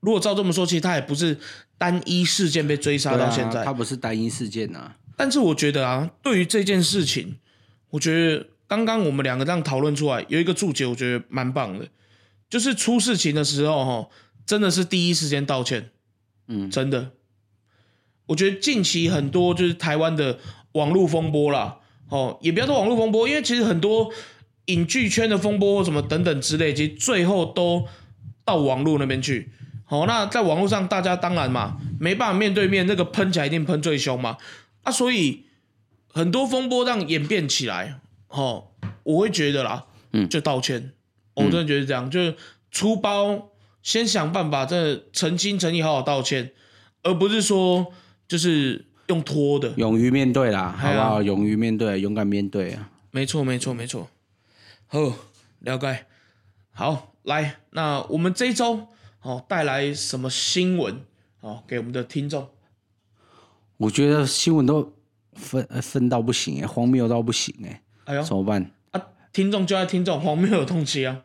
[0.00, 1.38] 如果照这么说，其实他也不是。
[1.82, 4.92] 单一事件被追杀到现在，他不是单一事件呐。
[5.16, 7.38] 但是我觉得啊，对于这件事情，
[7.90, 11.88] 我觉得刚刚我们两个这样讨论出来，有一个注解，我觉得蛮棒的，
[12.48, 14.08] 就是出事情的时候哈，
[14.46, 15.90] 真的是第一时间道歉。
[16.46, 17.10] 嗯，真的。
[18.26, 20.38] 我觉得近期很多就是台湾的
[20.74, 21.78] 网络风波啦，
[22.10, 24.08] 哦，也不要说网络风波，因为其实很多
[24.66, 27.88] 影剧圈的风波或什么等等之类，其实最后都
[28.44, 29.50] 到网络那边去。
[29.92, 34.38] 哦，那在网络上，大家当然嘛，没办法面对面，那个喷起来一定喷最凶嘛。
[34.84, 35.44] 啊，所以
[36.08, 38.68] 很多风波这样演变起来，哦，
[39.02, 40.94] 我会觉得啦，嗯，就道歉，
[41.34, 42.34] 我真的觉得这样，就是
[42.70, 43.50] 出包，
[43.82, 46.52] 先想办法，真的诚心诚意好好道歉，
[47.02, 47.92] 而不是说
[48.26, 51.22] 就是用拖的，勇于面对啦，好不好？
[51.22, 52.88] 勇于面对，勇敢面对啊。
[53.10, 54.08] 没错，没错，没错。
[54.86, 55.00] 好，
[55.58, 56.06] 了解。
[56.72, 58.88] 好，来，那我们这一周。
[59.22, 61.00] 哦，带来什么新闻？
[61.40, 62.48] 哦，给我们的听众。
[63.76, 64.92] 我觉得新闻都
[65.32, 67.82] 分分到不行哎，荒谬到不行哎。
[68.04, 68.70] 哎呦，怎么办？
[68.92, 71.22] 啊，听众就爱听这种荒谬的东西啊。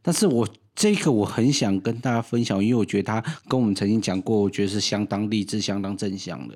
[0.00, 6.54] 但是我这个我很想跟大家分享，因为我觉得他跟我们曾经讲过，我觉得是相当励志、相当正向的。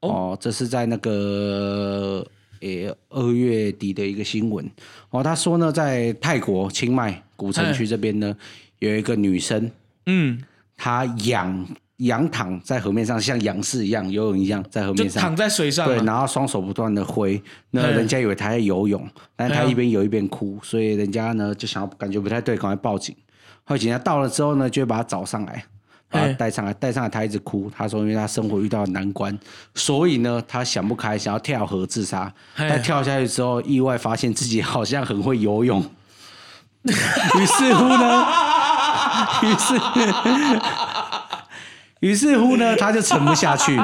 [0.00, 2.26] 哦，这是在那个
[2.60, 4.66] 诶二月底的一个新闻。
[5.10, 8.34] 哦，他说呢，在泰国清迈古城区这边呢，
[8.78, 9.70] 有一个女生。
[10.10, 10.42] 嗯，
[10.76, 11.66] 他仰
[11.98, 15.22] 仰躺在河面上，像仰视一样游泳一样，在河面上。
[15.22, 23.14] 躺在水上，对，然后双手不断的挥，那人家以为他在游泳，但是他一边游一边哭，所以人家呢就想要感觉不太对，赶快报警。
[23.64, 25.62] 后来警察到了之后呢，就会把他找上来，
[26.08, 29.38] 把他带上来，带上来他一直哭，他说因为他生活遇到难关，
[29.74, 32.32] 所以呢他想不开，想要跳河自杀。
[32.56, 35.84] 他跳下去之后，意外发现自己好像很会游泳，
[36.82, 38.26] 于是乎呢。
[39.42, 39.80] 于是，
[42.00, 43.80] 于是乎呢，他就沉不下去，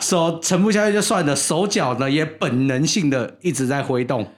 [0.00, 4.32] 手沉不下去就算了，手脚呢也本能性的一直在挥动，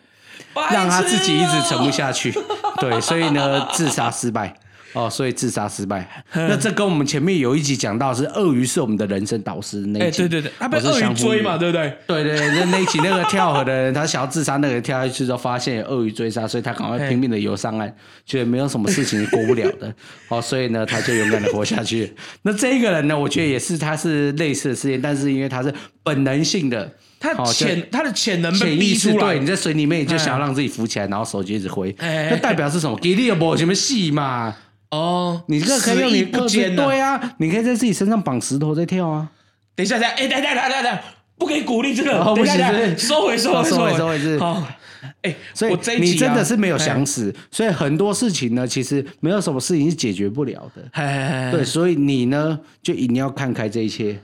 [0.71, 2.33] 让他自己一直沉不下去。
[2.79, 4.55] 对，所以呢，自杀失败。
[4.99, 6.07] 哦，所以自杀失败。
[6.35, 11.97] 那这跟我们前面有一集讲到是鳄鱼是我们的人生导师那一集，对对对，他被鳄鱼追嘛，对不对？
[12.07, 17.95] 对对，那那一集那个跳河的人，他想要自杀，那个跳下去之后发现有鳄鱼追杀，所以他赶快拼命的游上岸，
[18.27, 19.95] 觉得没有什么事情过不了的。
[20.29, 22.13] 哦，所以呢，他就勇敢的活下去。
[22.43, 32.99] 那这一个人呢，我觉得也是，他是类似的事件，但是因为他是本能性的，他潜他的潜能被逼出来，你在水里面就想要让自己浮起来，然后手就一直挥，那代表是什么？
[32.99, 33.57] 给力不？
[33.57, 34.57] 什么戏嘛？
[34.91, 39.31] 哦，你这个可以用你个子对啊，你可以在自己身上绑石头再跳啊。
[39.75, 41.03] 等一下，等下，哎，等下，等下，等下，
[41.37, 44.39] 不可以鼓励这个，不行，收回，收回，收回，收回，是。
[44.39, 44.63] 好。
[45.23, 51.53] 哎，所以你真的是没有想死，所以很多事情呢，其实没有什么事情是解决不了的。
[51.53, 54.19] 对，所以你呢，就一定要看开这一切，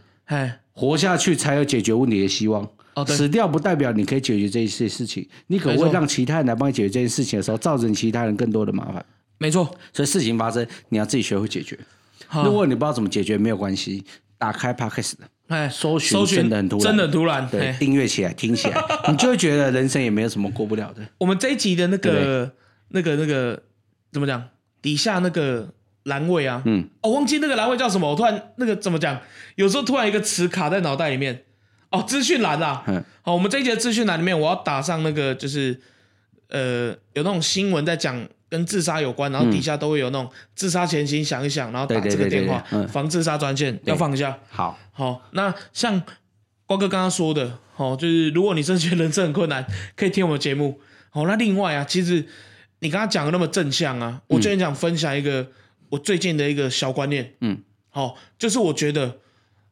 [0.72, 2.68] 活下去才有解决问题的希望。
[2.94, 9.04] 哦，死掉不代表你可以解决这些事情，你可能会让其他人来帮你解决这件事情的时候，造成其他人更多的麻烦。
[9.38, 11.78] 没错，所以事情发生，你要自己学会解决。
[12.42, 14.04] 如果你不知道怎么解决，没有关系，
[14.38, 15.14] 打开 Podcast，
[15.48, 21.02] 哎，搜寻真的很突然，真的突然，对，订阅起来，听起来， 你就会觉得人生也没有什么过不了的。
[21.18, 22.50] 我们这一集的那个、
[22.88, 23.62] 那个、那个
[24.12, 24.42] 怎么讲？
[24.80, 25.68] 底下那个
[26.04, 28.10] 栏位啊，嗯，哦，忘记那个栏位叫什么？
[28.10, 29.20] 我突然那个怎么讲？
[29.56, 31.44] 有时候突然一个词卡在脑袋里面。
[31.90, 35.80] 哦，资讯栏啊，嗯，好，我们这一集的资讯栏里面，我要打上那个，就是
[36.48, 38.26] 呃，有那种新闻在讲。
[38.54, 44.38] 跟自杀有关，然后底下都会有那种自杀前请想一想，然后打这个电话，防自杀专线要放一下。
[44.48, 46.00] 好，好，那像
[46.64, 50.80] 瓜哥刚刚说的，哦，就是如果你真的觉得人生很困难，可以听我们节目。
[51.10, 52.24] 好，那另外啊，其实
[52.78, 55.48] 你刚刚讲的那么正向啊，我最近想分享一个
[55.88, 57.34] 我最近的一个小观念。
[57.40, 59.18] 嗯，好，就是我觉得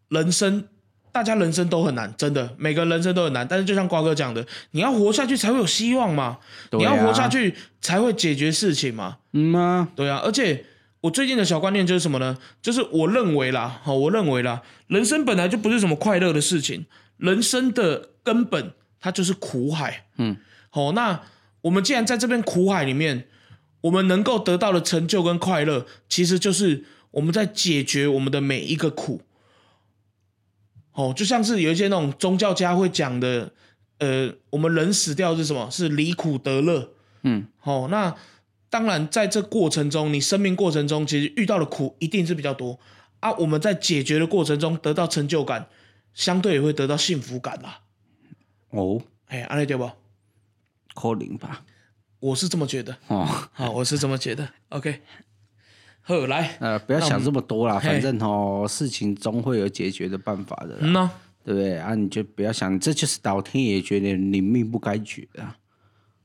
[0.09, 0.65] 人生。
[1.13, 3.47] 大家人生都很难，真的，每个人生都很难。
[3.47, 6.39] 但是就像瓜哥讲的，你要活下去才会有希望嘛，
[6.71, 9.19] 你要活下去才会解决事情嘛。
[9.33, 10.23] 嗯啊，对啊。
[10.25, 10.65] 而且
[11.03, 12.39] 我最近的小观念就是什么呢？
[12.63, 16.87] 就是我认为啦，好，我认为啦，人生本来就不是什么快乐的事情，
[17.19, 20.07] 人生的根本它就是苦海。
[20.17, 20.39] 嗯，
[20.71, 21.21] 好，那
[21.61, 23.27] 我们既然在这边苦海里面，
[23.83, 29.21] 我们能够得到的成就跟快乐，其实就是我们在解决我们的每一个苦。
[30.93, 33.53] 哦，就像是有一些那种宗教家会讲的，
[33.99, 35.71] 呃，我们人死掉是什么？
[35.71, 36.93] 是离苦得乐。
[37.23, 38.15] 嗯，哦，那
[38.69, 42.79] 当然在这过程中，你生命过程中其实遇到的苦一定是比较多
[43.21, 43.33] 啊。
[43.33, 45.69] 我们在解决的过程中得到成就感，
[46.15, 47.81] 相对也会得到幸福感啦。
[48.71, 49.91] 哦，哎，安利对不？
[50.95, 51.65] 扣零吧，
[52.21, 52.97] 我是这么觉得。
[53.07, 54.47] 哦，好，我是这么觉得。
[54.69, 55.01] OK。
[56.05, 60.93] 好，来，呃，不要想这么多啦，反正哦，事情总会有解决的办法的，嗯
[61.45, 61.95] 对不对啊？
[61.95, 65.57] 你就不要想，这就是老天爷觉得你命不该绝啊，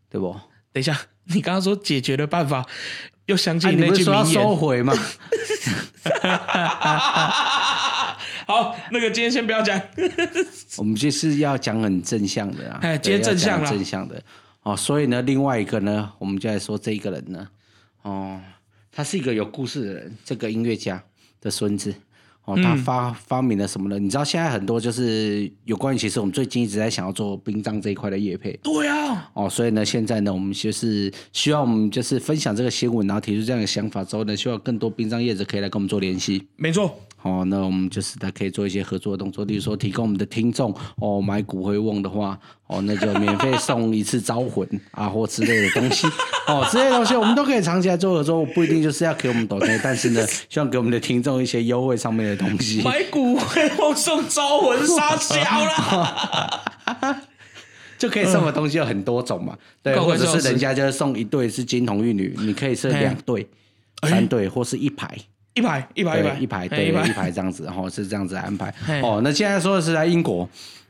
[0.10, 0.32] 对不？
[0.74, 2.66] 等一下，你刚刚说解决的办法，
[3.26, 4.94] 又想起那句名言，收回吗？
[8.48, 9.80] 好，那个今天先不要讲，
[10.78, 14.22] 我们就是要讲很正向的啊，哎，今天正向正向的
[14.64, 17.48] 哦，所以呢，另外一个呢，我们就来说这一个人呢，
[18.02, 18.40] 哦。
[18.98, 21.02] 他是一个有故事的人，这个音乐家
[21.40, 21.94] 的孙子
[22.46, 24.00] 哦，他发发明了什么呢？
[24.00, 28.60] 你知道现在很多就是有关于，其实我们最近一直在想要做殡葬这一块的业配。
[28.64, 36.48] 对啊，哦，所以呢，现在呢，我们就是需要我们就是分享这个新闻，然后提出这样的想法之后呢，希望更多殡葬业者可以来跟我们做联系。
[36.56, 37.00] 没错。
[37.24, 46.08] 哦，那我们就是他可以做一些合作的动作，例如说提供我们的听众哦买骨灰瓮的话，哦那就免费送一次招魂啊或之类的东西，
[46.48, 52.82] 哦这些东西我们都可以藏起来做合作，不一定就是要给我们抖音，但是呢，希望给我们的听众一些优惠上面的东西。
[52.86, 57.22] 买骨灰瓮送招魂杀小了，
[57.98, 63.50] 就可以送的东西有很多种嘛，对，或者是人家就是送一对是金童玉女，你可以是两对、
[64.04, 65.18] 三对或是一排。
[65.58, 68.74] 一排一排一排一排对一排这样子，然后是这样子安排。
[69.02, 70.48] 哦，那现在说的是在英国，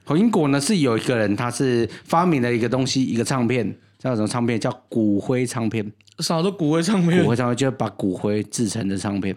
[0.09, 4.59] 英国呢是有一个人，他是发明了一个东西，一个唱片叫什么唱片？
[4.59, 5.89] 叫骨灰唱片。
[6.19, 7.23] 啥叫骨灰唱片？
[7.23, 9.35] 骨灰唱片就是把骨灰制成的唱片。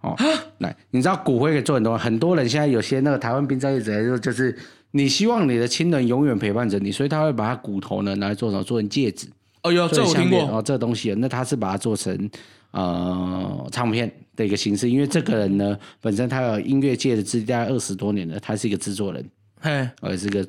[0.00, 0.16] 哦，
[0.58, 4.56] 来，你知道骨灰可以做很多，很多人现在有些那个台湾殡葬业者就就是
[4.90, 8.62] 你希望你的亲人永远陪伴着你，所以他会把他骨头呢拿来做什么？
[8.64, 9.28] 做成戒指。
[9.66, 10.40] 哦哟，这我听过。
[10.44, 12.30] 哦，这东西，那他是把它做成。
[12.72, 19.24] 呃，唱片的一个形式，因为这个人呢，本身他有音乐界的资历，大概二十多年了，他是一个制作人，
[19.60, 20.46] 嘿，而是个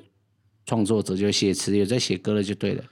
[0.66, 2.84] 创作者，就写词，有在写歌了，就对了。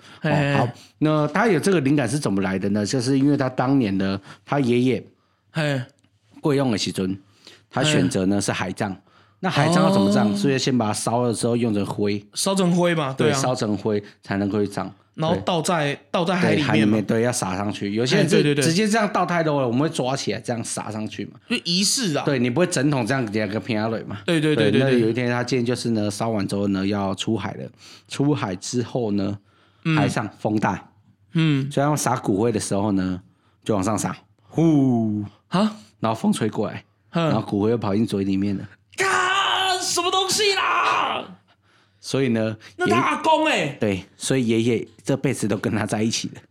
[0.55, 0.69] 好，
[0.99, 2.86] 那他有这个灵感是怎么来的呢？
[2.86, 5.03] 就是因为他当年呢他爷爷，
[5.51, 5.82] 嘿，
[6.39, 7.17] 贵用的时尊，
[7.69, 8.95] 他选择呢是海葬。
[9.41, 10.34] 那海葬要怎么葬？
[10.34, 14.89] 所以先把它烧了之后用成灰，烧成灰嘛，对，烧成灰才能够去葬。
[15.16, 17.93] 然后倒在倒在海里面，对，要撒上去。
[17.93, 21.39] 有些人对对对直接这样倒太多了，我们会抓起来这样撒上去嘛。
[21.49, 22.24] 就仪式啊。
[22.26, 24.20] 对你不会整桶这样两个平下水嘛？
[24.26, 24.82] 对对对对。
[24.82, 27.70] 那有一天他建议就是呢，烧完之后呢要出海了。
[28.09, 29.38] 出海之后呢，
[29.95, 30.91] 海上风大，
[31.34, 33.22] 嗯，所以要撒骨灰的时候呢，
[33.63, 38.68] 就往上撒，呼啊，然后风吹过来，然后骨灰又跑进嘴里面了。
[39.05, 40.64] 啊，什么东西啦？
[42.06, 46.41] 所以呢，那他阿公哎，对，所以爷爷这辈子都跟他在一起了，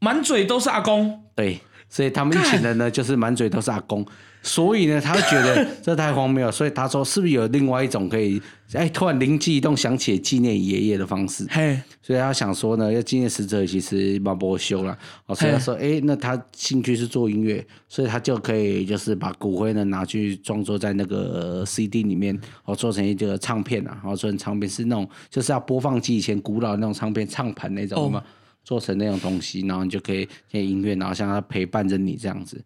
[0.00, 4.06] 满嘴都是阿公，对，所以他们一群人呢，就是满嘴都是阿公。
[4.44, 8.40] 所以呢，他觉得 这太荒谬，所以他说是不是有另外一种可以？
[8.74, 11.46] 哎，突然灵机一动，想起纪念爷爷的方式。
[11.48, 14.96] 嘿，所以他想说呢，要纪念死者，其实蛮不修了。
[15.26, 28.22] 哦，所以他说，哎，那他兴趣是做音乐，所以他就可以就是把骨灰呢拿去装作在那个 CD 里面，哦，做成一个唱片啊，然后做成唱片是那种就是要播放机以前古老那种唱片唱盘那种嘛。
[28.64, 32.60] 做成那种东西，然后你就可以听音乐，然后像他陪伴着你这样子，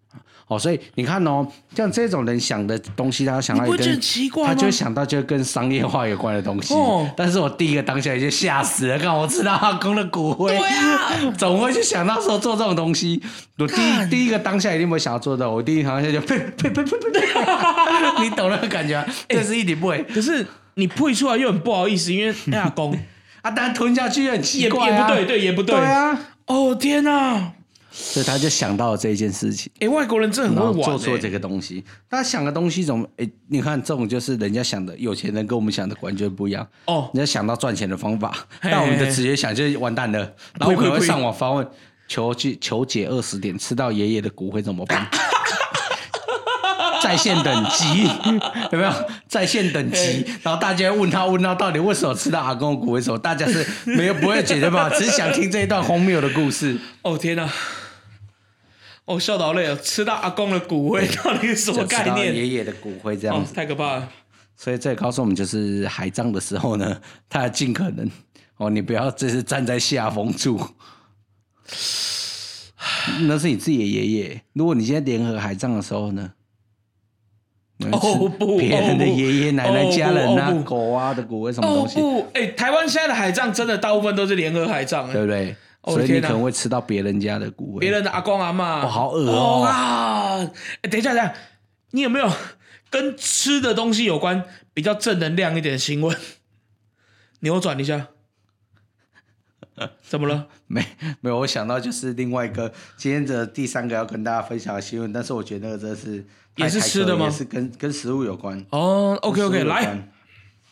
[0.46, 3.76] 哦，所以你看哦，像这种人想的东西，他想到一个，
[4.46, 6.72] 他就想到就跟商业化有关的东西。
[6.72, 13.20] 哦，但是我第一个当下就吓死了，看我知道阿公的骨灰，对啊， 总会去想到说做这种东西。
[13.58, 13.74] 我第
[14.08, 17.20] 第一个当下一定不会想要做到，我第一当下就呸呸呸呸呸，
[18.22, 19.04] 你懂那个感觉？
[19.28, 22.96] 这是一点不会，可是你呸出来又很不好意思，因为阿公。
[23.42, 27.52] 啊，但吞下去很奇怪啊，也不对，对，也不对，对啊，哦天哪！
[27.90, 29.72] 所以他就想到了这一件事情。
[29.80, 31.82] 哎，外国人真的很会玩，做错这个东西。
[32.08, 33.04] 他想的东西怎么？
[33.16, 36.64] 哎，你看这种就是人家想的，有钱人跟我们想的完全不一样。
[36.84, 38.32] 哦，人家想到赚钱的方法，
[38.62, 40.18] 但我们的直接想就是完蛋了。
[40.60, 41.66] 然后可能会上网发问，
[42.06, 45.08] 求解求解二十点，吃到爷爷的骨灰怎么办？
[47.02, 48.04] 在线等级
[48.72, 48.92] 有没有
[49.26, 50.24] 在线等级？
[50.42, 53.00] 然后大家问他问他到底为什么吃到阿公的骨灰？
[53.00, 56.78] 什么大家是没有不会解决办法， 只是想听这一段荒谬的故事。
[57.02, 57.48] 哦天哪！
[59.04, 62.34] 哦笑到累了，吃到阿公的骨灰到底是什么概念？
[62.34, 64.08] 爷爷的骨灰这样子太可怕了。
[64.56, 68.10] 所以这也告诉我们，就是海葬的时候呢， 他要尽可能
[68.58, 70.60] 哦，你不要这是站在下风处，
[73.28, 74.42] 那是你自己的爷爷。
[74.52, 76.32] 如果你现在联合海葬的时候呢？
[77.92, 82.00] 哦不，别人的爷爷奶奶、家人啊、狗啊的骨灰什么东西？
[82.00, 85.54] 不，哎，台湾现在的海葬真的大部分都是联合海葬，对不对？
[85.84, 90.38] 所以你可能会吃到别人家的骨灰，别人的阿公阿妈，哦，好恶哦啊！
[90.82, 91.32] 哎，等一下，等一下，
[91.92, 92.28] 你有没有
[92.90, 96.14] 跟吃的东西有关比较正能量一点的新闻？
[97.40, 98.08] 扭转一下。
[100.02, 100.48] 怎么了？
[100.66, 100.84] 没
[101.20, 106.26] 没有，我想到就是另外一个今天的第三个要跟大家分享的新闻，但是我觉得那个真的是
[106.58, 107.24] 也是吃的吗？
[107.26, 109.18] 也是跟跟食物有关哦。
[109.22, 110.08] OK OK，来，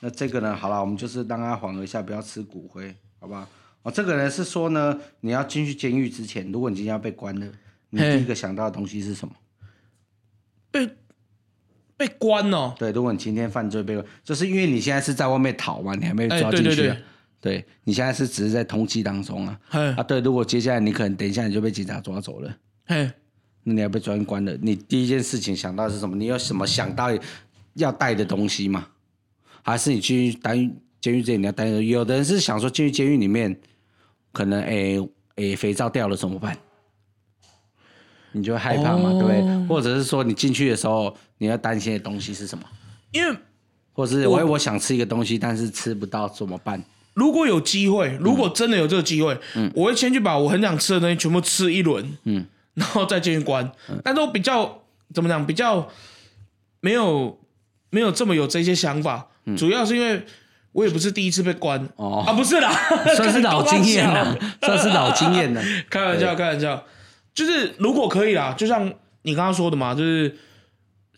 [0.01, 0.55] 那这个呢？
[0.55, 3.49] 好了，我们就是让他缓和一下，不要吃骨灰，好不好？
[3.83, 7.47] 哦，这个呢是说呢，你要进去监狱之前，如果你今天要被关了，
[7.91, 9.35] 你第一个想到的东西是什么？
[10.71, 10.91] 被
[11.97, 12.75] 被关哦。
[12.79, 16.95] 对，如果你今天犯罪被关，就是因为你现在是在外面逃嘛，你还没抓进去。
[17.39, 22.57] 对你现在是只是在通缉当中啊，啊对，如果接下来你可能等一下你就被警察抓走了，
[22.87, 23.09] 嘿，
[23.69, 26.15] 那你要被抓关了，你第一件事情想到是什么？
[26.15, 27.09] 你有什么想到
[27.75, 28.87] 要带的东西吗？
[29.63, 31.67] 还是你去监狱监狱这里你要带？
[31.67, 33.59] 有的人是想说进去监狱里面，
[34.33, 35.01] 可能诶
[35.35, 36.57] 诶肥皂掉了怎么办？
[38.31, 39.67] 你就会害怕嘛，对不对？
[39.67, 42.65] 或者是说你进去的时候你要担心的东西是什么？
[43.11, 43.37] 因为，
[43.93, 46.81] 或是我我想吃一个东西，但是吃不到怎么办？
[47.15, 49.37] 如果有机会，如果真的有这个机会，
[49.75, 52.47] 我会先去把我很想吃的东西全部吃一轮，嗯，
[52.77, 53.71] 然后再进去关。
[54.05, 55.89] 但是我比较怎么讲，比较
[56.81, 57.39] 没有
[57.91, 60.25] 没有这么有这些想法，主要是因为
[60.73, 61.89] 我也不是第一次被关。
[61.97, 62.25] 哦。
[62.27, 62.71] 啊，不是啦，
[63.17, 65.63] 算是老经验了，算是老经验了。
[65.91, 66.85] 开玩笑，开玩笑，
[67.35, 70.37] 就是如果可以啦，就像你刚刚说的嘛，就是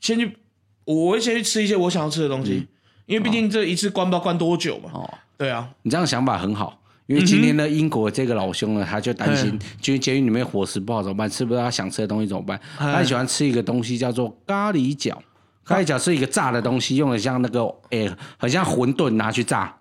[0.00, 0.36] 先去，
[0.84, 2.66] 我会先去吃一些我想要吃的东西，
[3.06, 4.90] 因为毕竟这一次关不知道关多久嘛。
[4.94, 5.14] 哦。
[5.36, 6.77] 对啊，你这样想法很好，
[7.08, 11.28] 因为今天呢，英国这个老兄呢，他就担心，就是监狱里面伙食不好怎么办？
[11.28, 12.60] 吃不到他想吃的东西怎么办？
[12.76, 15.16] 他喜欢吃一个东西叫做咖喱饺，
[15.64, 19.74] 咖喱饺是一个炸的东西，用的像那个诶，很像馄饨拿去炸。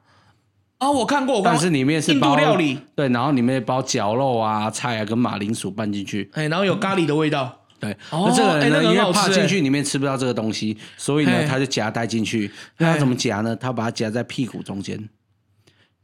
[0.78, 7.54] 啊，我看过，但是里面是包料理，对，然后里面包绞肉啊、菜啊跟马铃薯拌进去，哎，然后有咖喱的味道。
[7.78, 12.50] 对，那这个人呢，因为怕进去里面吃不到这个东西，所以呢，他就夹带进去。
[12.78, 13.54] 那他怎么夹呢？
[13.54, 14.98] 他把它夹在屁股中间。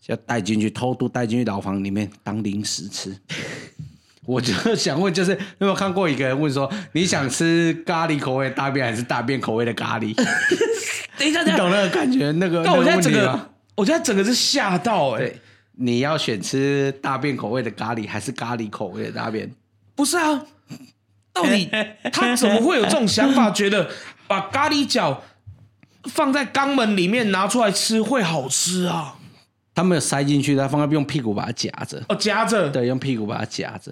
[0.07, 3.15] 要带进去，偷渡带进去牢房里面当零食吃。
[4.25, 10.15] 我就想问，就是有没有看过一个人问说，你想吃咖喱口味大便还是大便口味的咖喱？
[11.19, 12.31] 等一下，你懂那个感觉？
[12.31, 15.31] 那个，那我现在整个，我现在整个是吓到哎！
[15.75, 19.51] 你要选吃大便口味的咖喱还是咖喱口味的大便？
[19.95, 20.45] 不是啊，
[21.33, 21.69] 到底
[22.13, 23.51] 他怎么会有这种想法？
[23.51, 23.89] 觉得
[24.27, 25.23] 把咖喱角
[26.05, 29.15] 放在肛门里面拿出来吃会好吃啊？
[29.75, 32.01] 他没有塞进去，他放在用屁股把它夹着。
[32.09, 32.69] 哦，夹着。
[32.69, 33.91] 对，用屁股把它夹着。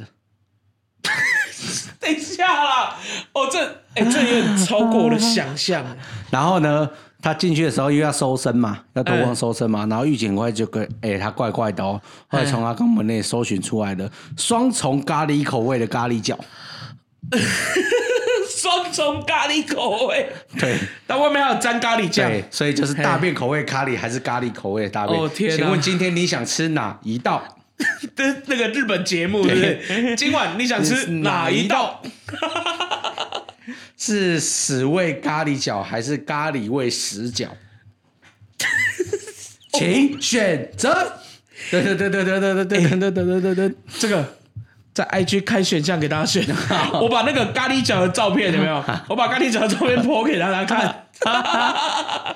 [2.00, 2.98] 等一下啦！
[3.34, 3.64] 哦，这
[3.94, 5.86] 哎，这有点超过我的想象。
[6.32, 6.90] 然后呢，
[7.22, 9.86] 他进去的时候又要收身嘛，要脱光收身嘛。
[9.86, 16.36] 然后狱警快就跟哎，他怪怪的哦，后来从他肛门内搜寻出来的双重咖喱口味的咖喱饺。
[18.62, 25.20] 双重咖喱口味，对，但外面还有沾咖喱酱，所以就是大便口味咖喱还是咖喱口味的大便？
[25.20, 27.58] 哦天请问今天你想吃哪一道？
[28.16, 30.16] 的那个日本节目，对不对？
[30.16, 32.04] 今晚你想吃 哪一道？
[33.98, 37.48] 是屎味咖喱饺还是咖喱味屎饺？
[39.74, 41.14] 请选择。
[41.72, 44.41] 对对对对对对对对对对对对，这个。
[45.02, 46.46] 在 IG 开选项给大家选，
[47.02, 48.84] 我把那个咖喱角的照片有没有？
[49.10, 51.08] 我把咖喱角的照片播给大家看。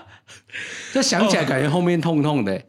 [0.92, 2.60] 这想起来感觉后面痛痛的，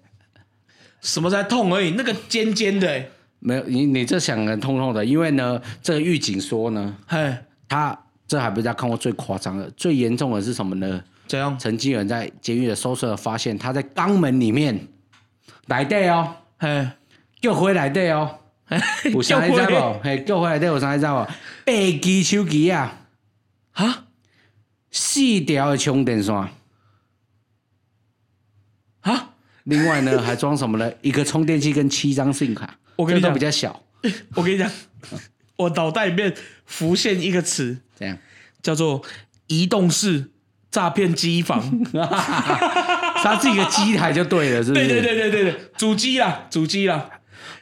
[1.00, 1.92] 什么在痛而已？
[1.96, 3.04] 那个尖尖的，
[3.38, 7.34] 没有你你这想的痛痛的，因为呢，这个狱警说呢，嘿，
[7.66, 11.02] 他这还不是他看过最夸张的、最严重的是什么呢？
[11.26, 11.56] 怎样？
[11.58, 14.78] 曾经有人在监狱的搜索发现，他在肛门里面
[15.68, 16.86] 来对哦，嘿，
[17.40, 18.38] 又回来对哦。
[19.12, 20.00] 有啥你知无？
[20.02, 21.24] 嘿，叫回来都有啥你知无？
[21.64, 23.06] 八 G 手机啊，
[23.72, 24.06] 哈，
[24.90, 26.34] 四条的充电线，
[29.00, 30.92] 哈，另外呢还装什么呢？
[31.00, 33.82] 一个充电器跟七张 SIM 卡，我跟你讲比较小。
[34.34, 34.70] 我跟你讲，
[35.56, 38.18] 我脑袋里面浮现一个词，这样
[38.62, 39.02] 叫做
[39.46, 40.30] 移动式
[40.70, 41.60] 诈骗机房，
[43.22, 44.86] 它是一个机台就对了，是不是？
[44.86, 47.08] 对对对对对对，主机啦，主机啦。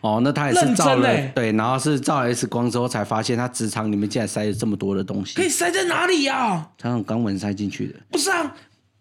[0.05, 5.35] 哦，那他也是照了，对，然后是照了 X 光之后才发现，他直肠里面竟然塞了这么多的东西。
[5.35, 6.69] 可以塞在哪里呀？
[6.77, 7.99] 他用肛门塞进去的。
[8.11, 8.55] 不是啊，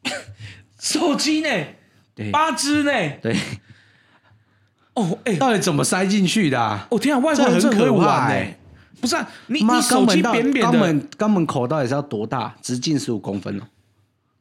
[0.80, 1.50] 手机呢？
[2.16, 2.92] 对，八支呢？
[3.22, 3.36] 对。
[4.94, 6.88] 哦，哎，到底怎么塞进去的？
[6.90, 8.58] 哦天啊，外国人很会玩哎！
[9.02, 12.56] 不是啊，你你手机扁扁的，肛门肛门口到底是要多大？
[12.62, 13.64] 直径十五公分哦。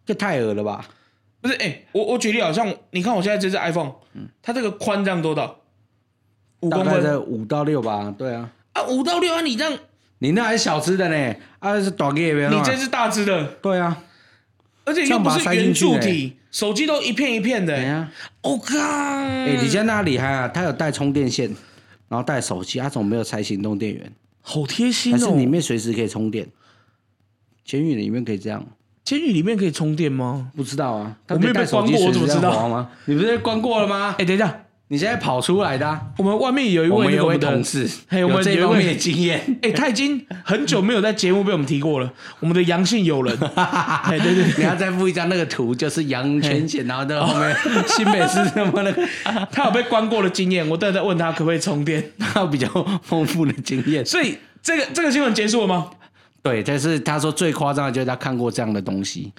[0.06, 0.86] 这太恶了吧？
[1.40, 5.52] 不是，哎，我我举例好像你看我现在这只 iPhone，嗯，它这个宽这样多大？
[6.62, 8.12] 五公分，五到六吧？
[8.16, 9.78] 对啊，啊，五到六啊，你这样，
[10.18, 13.96] 你那还是小只的呢，啊是短给别你这是大只的，对啊，
[14.84, 18.10] 而且又不是圆柱体，手机都一片一片的，对啊，
[18.42, 21.48] 我靠，哎，你家那厉害啊，它有带充电线，
[22.08, 24.12] 然后带手机，它怎么没有拆行动电源？
[24.40, 26.46] 好贴心哦，但是里面随时可以充电，
[27.64, 28.64] 监狱里面可以这样。
[29.04, 30.50] 监狱里面可以充电吗？
[30.56, 32.68] 不知道啊，我没有被关过，我怎么知道？
[32.68, 32.88] 吗？
[33.06, 34.14] 你不是关过了吗？
[34.18, 35.98] 哎，等一下，你现在跑出来的。
[36.18, 39.40] 我们外面有一位有位同事，有我们这方面经验。
[39.62, 42.12] 哎， 他已经很久没有在节目被我们提过了。
[42.40, 49.08] 我们的阳性友人， 哎，对对，你要再附一张那个图，就是阳全险，然后在后面新北市什么那个，
[49.50, 50.68] 他有被关过的经验。
[50.68, 52.68] 我等下再问他可不可以充电，他有比较
[53.02, 54.04] 丰富的经验。
[54.04, 55.88] 所以这个这个新闻结束了吗？
[56.42, 59.32] 对，但是他说最夸张的就是他看过这样的东西。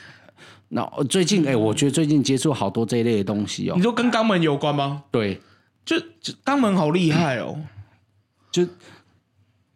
[0.76, 3.74] 那最近哎，我觉得最近接触好多这一类的东西哦。
[3.76, 5.03] 你说跟肛门有关吗？
[5.11, 5.39] 对，
[5.86, 5.95] 就
[6.43, 7.59] 肛门好厉害哦。
[8.51, 8.67] 就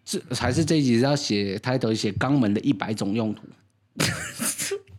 [0.03, 3.43] 这还是这一集要写抬头写肛门的一百种用途。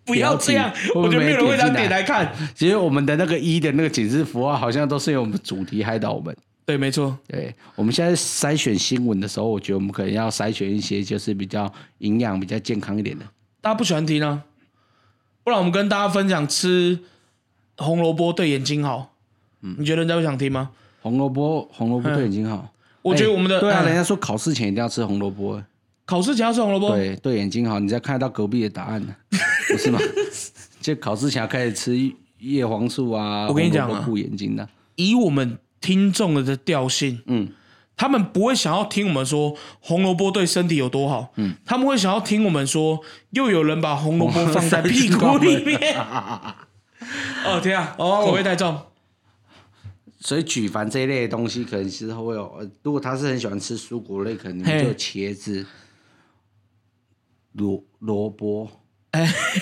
[0.04, 2.32] 不要这样，我觉得没有人会这点来看。
[2.54, 6.34] 其实我们的那个一的那个警示符号，好像都是由我们主题害到我们。
[6.64, 7.16] 对，没错。
[7.26, 13.24] 对，我们现在筛选新闻的时候，我觉得我们可能要筛选一些就是比较营养、比较健康一点的。
[13.60, 14.42] 大家不喜欢听啊？
[15.48, 16.98] 不然我们跟大家分享吃
[17.78, 19.14] 红萝卜对眼睛好，
[19.62, 20.72] 嗯，你觉得人家会想听吗？
[21.00, 22.70] 红萝卜，红萝卜对眼睛好。
[23.00, 25.58] 我觉得我们的对啊，人家说考试前一定要吃红萝卜，
[26.04, 27.78] 考试前要吃红萝卜，对，对眼睛好。
[27.78, 29.16] 你再看到隔壁的答案呢，
[29.72, 29.98] 不是吗？
[30.82, 34.68] 就考试前要开始吃叶黄素啊，我跟你讲啊，护眼睛的。
[34.96, 37.48] 以我们听众的调性，嗯。
[37.98, 45.78] 他们不会想要听我们说红萝卜对身体有多好，嗯，他们会想要听我们说又有人把红萝卜放在屁股里面。
[47.44, 48.80] 哦天啊，哦口味太重。
[50.20, 52.70] 所以举凡这一类的东西，可能其实会有。
[52.82, 55.64] 如果他是很喜欢吃蔬果类，可能就茄子、
[57.52, 58.68] 萝萝卜、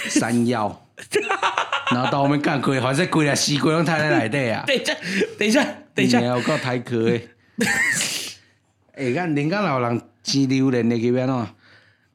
[0.09, 0.87] 山药，
[1.93, 4.65] 然后到后面干鬼，还是亏了西瓜用太太来的啊！
[4.67, 4.95] 等一下，
[5.39, 5.65] 等一下，
[5.95, 7.29] 等一下，我靠太可诶。
[8.97, 11.47] 哎，看人家老人吃榴莲的这边哦，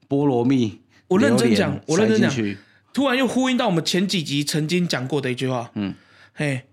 [0.10, 0.82] 菠萝蜜。
[1.08, 2.56] 我认真讲，我认真讲。
[2.92, 5.70] 突然又呼应到我们前几集曾经讲过的一句话。
[5.76, 5.94] 嗯，
[6.34, 6.64] 嘿，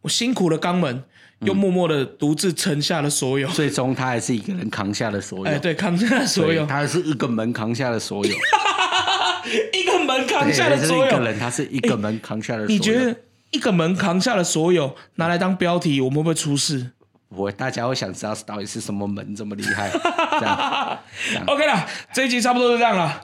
[0.00, 1.04] 我辛苦了肛门，
[1.40, 3.48] 又默默的独自撑下了所有。
[3.48, 5.44] 最终他还是一个人扛下了所有。
[5.44, 6.66] 哎，对，扛下了所有。
[6.66, 8.34] 他是一个门扛下了所有。
[9.72, 11.06] 一个门扛下了所有。
[11.06, 12.66] 一个人，他是一个门扛下了。
[12.66, 13.16] 你觉得
[13.52, 16.90] 一个门扛下了所有，拿来当标题，我们会不会出事？
[17.34, 19.90] 我大家会想知道到底是什么门这么厉害？
[20.38, 20.98] 这样
[21.46, 23.20] ，OK 了，这一集差不多就这样了。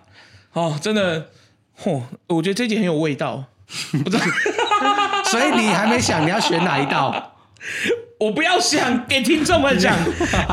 [0.53, 1.29] 哦，真的，
[1.83, 3.45] 嚯，我觉得这一集很有味道。
[3.93, 4.25] 不知道，
[5.31, 7.35] 所以你还没想你要选哪一道？
[8.19, 9.95] 我不要想，给听众们讲。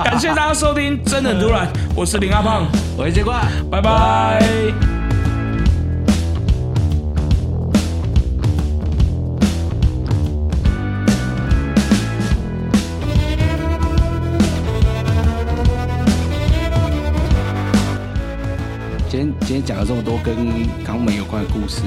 [0.03, 1.67] 感谢大家收听，真的很突然。
[1.95, 3.41] 我是林阿胖，我是杰冠，
[3.71, 4.94] 拜拜。
[19.45, 20.35] 今天讲了这么多跟
[20.83, 21.81] 肛门有关的故事，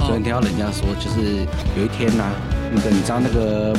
[0.00, 1.46] 昨天听到人家说，就是
[1.76, 2.24] 有一天呐，
[2.72, 3.74] 那个你知道那个《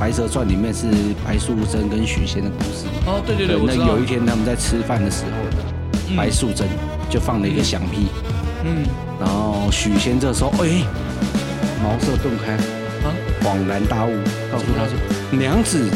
[0.00, 0.86] 白蛇传》里面是
[1.22, 2.86] 白素贞跟许仙的故事。
[3.04, 6.66] 哦，对对对，那有一天他们在吃饭的时候，白素贞
[7.10, 8.06] 就放了一个响屁，
[8.64, 8.86] 嗯，
[9.20, 10.82] 然后许仙这时候哎，
[11.82, 12.54] 茅塞顿开，
[13.06, 13.12] 啊，
[13.42, 14.10] 恍然大悟，
[14.50, 14.96] 告诉他说
[15.36, 15.86] ：“娘子，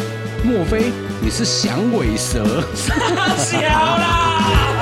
[0.44, 0.92] 莫非
[1.22, 2.94] 你是响尾蛇？”傻
[3.40, 4.77] 笑啦！